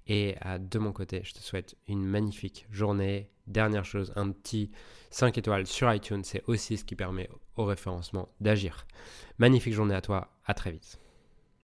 Et 0.08 0.36
euh, 0.46 0.58
de 0.58 0.80
mon 0.80 0.92
côté, 0.92 1.22
je 1.24 1.34
te 1.34 1.40
souhaite 1.40 1.76
une 1.88 2.04
magnifique 2.04 2.66
journée. 2.72 3.30
Dernière 3.46 3.84
chose, 3.84 4.14
un 4.16 4.32
petit 4.32 4.72
5 5.12 5.38
étoiles 5.38 5.68
sur 5.68 5.94
iTunes, 5.94 6.24
c'est 6.24 6.44
aussi 6.48 6.78
ce 6.78 6.86
qui 6.86 6.96
permet 6.96 7.30
au 7.58 7.66
référencement 7.66 8.30
d'agir. 8.40 8.88
Magnifique 9.38 9.74
journée 9.74 9.96
à 9.96 10.02
toi, 10.02 10.34
à 10.46 10.54
très 10.54 10.72
vite. 10.72 10.98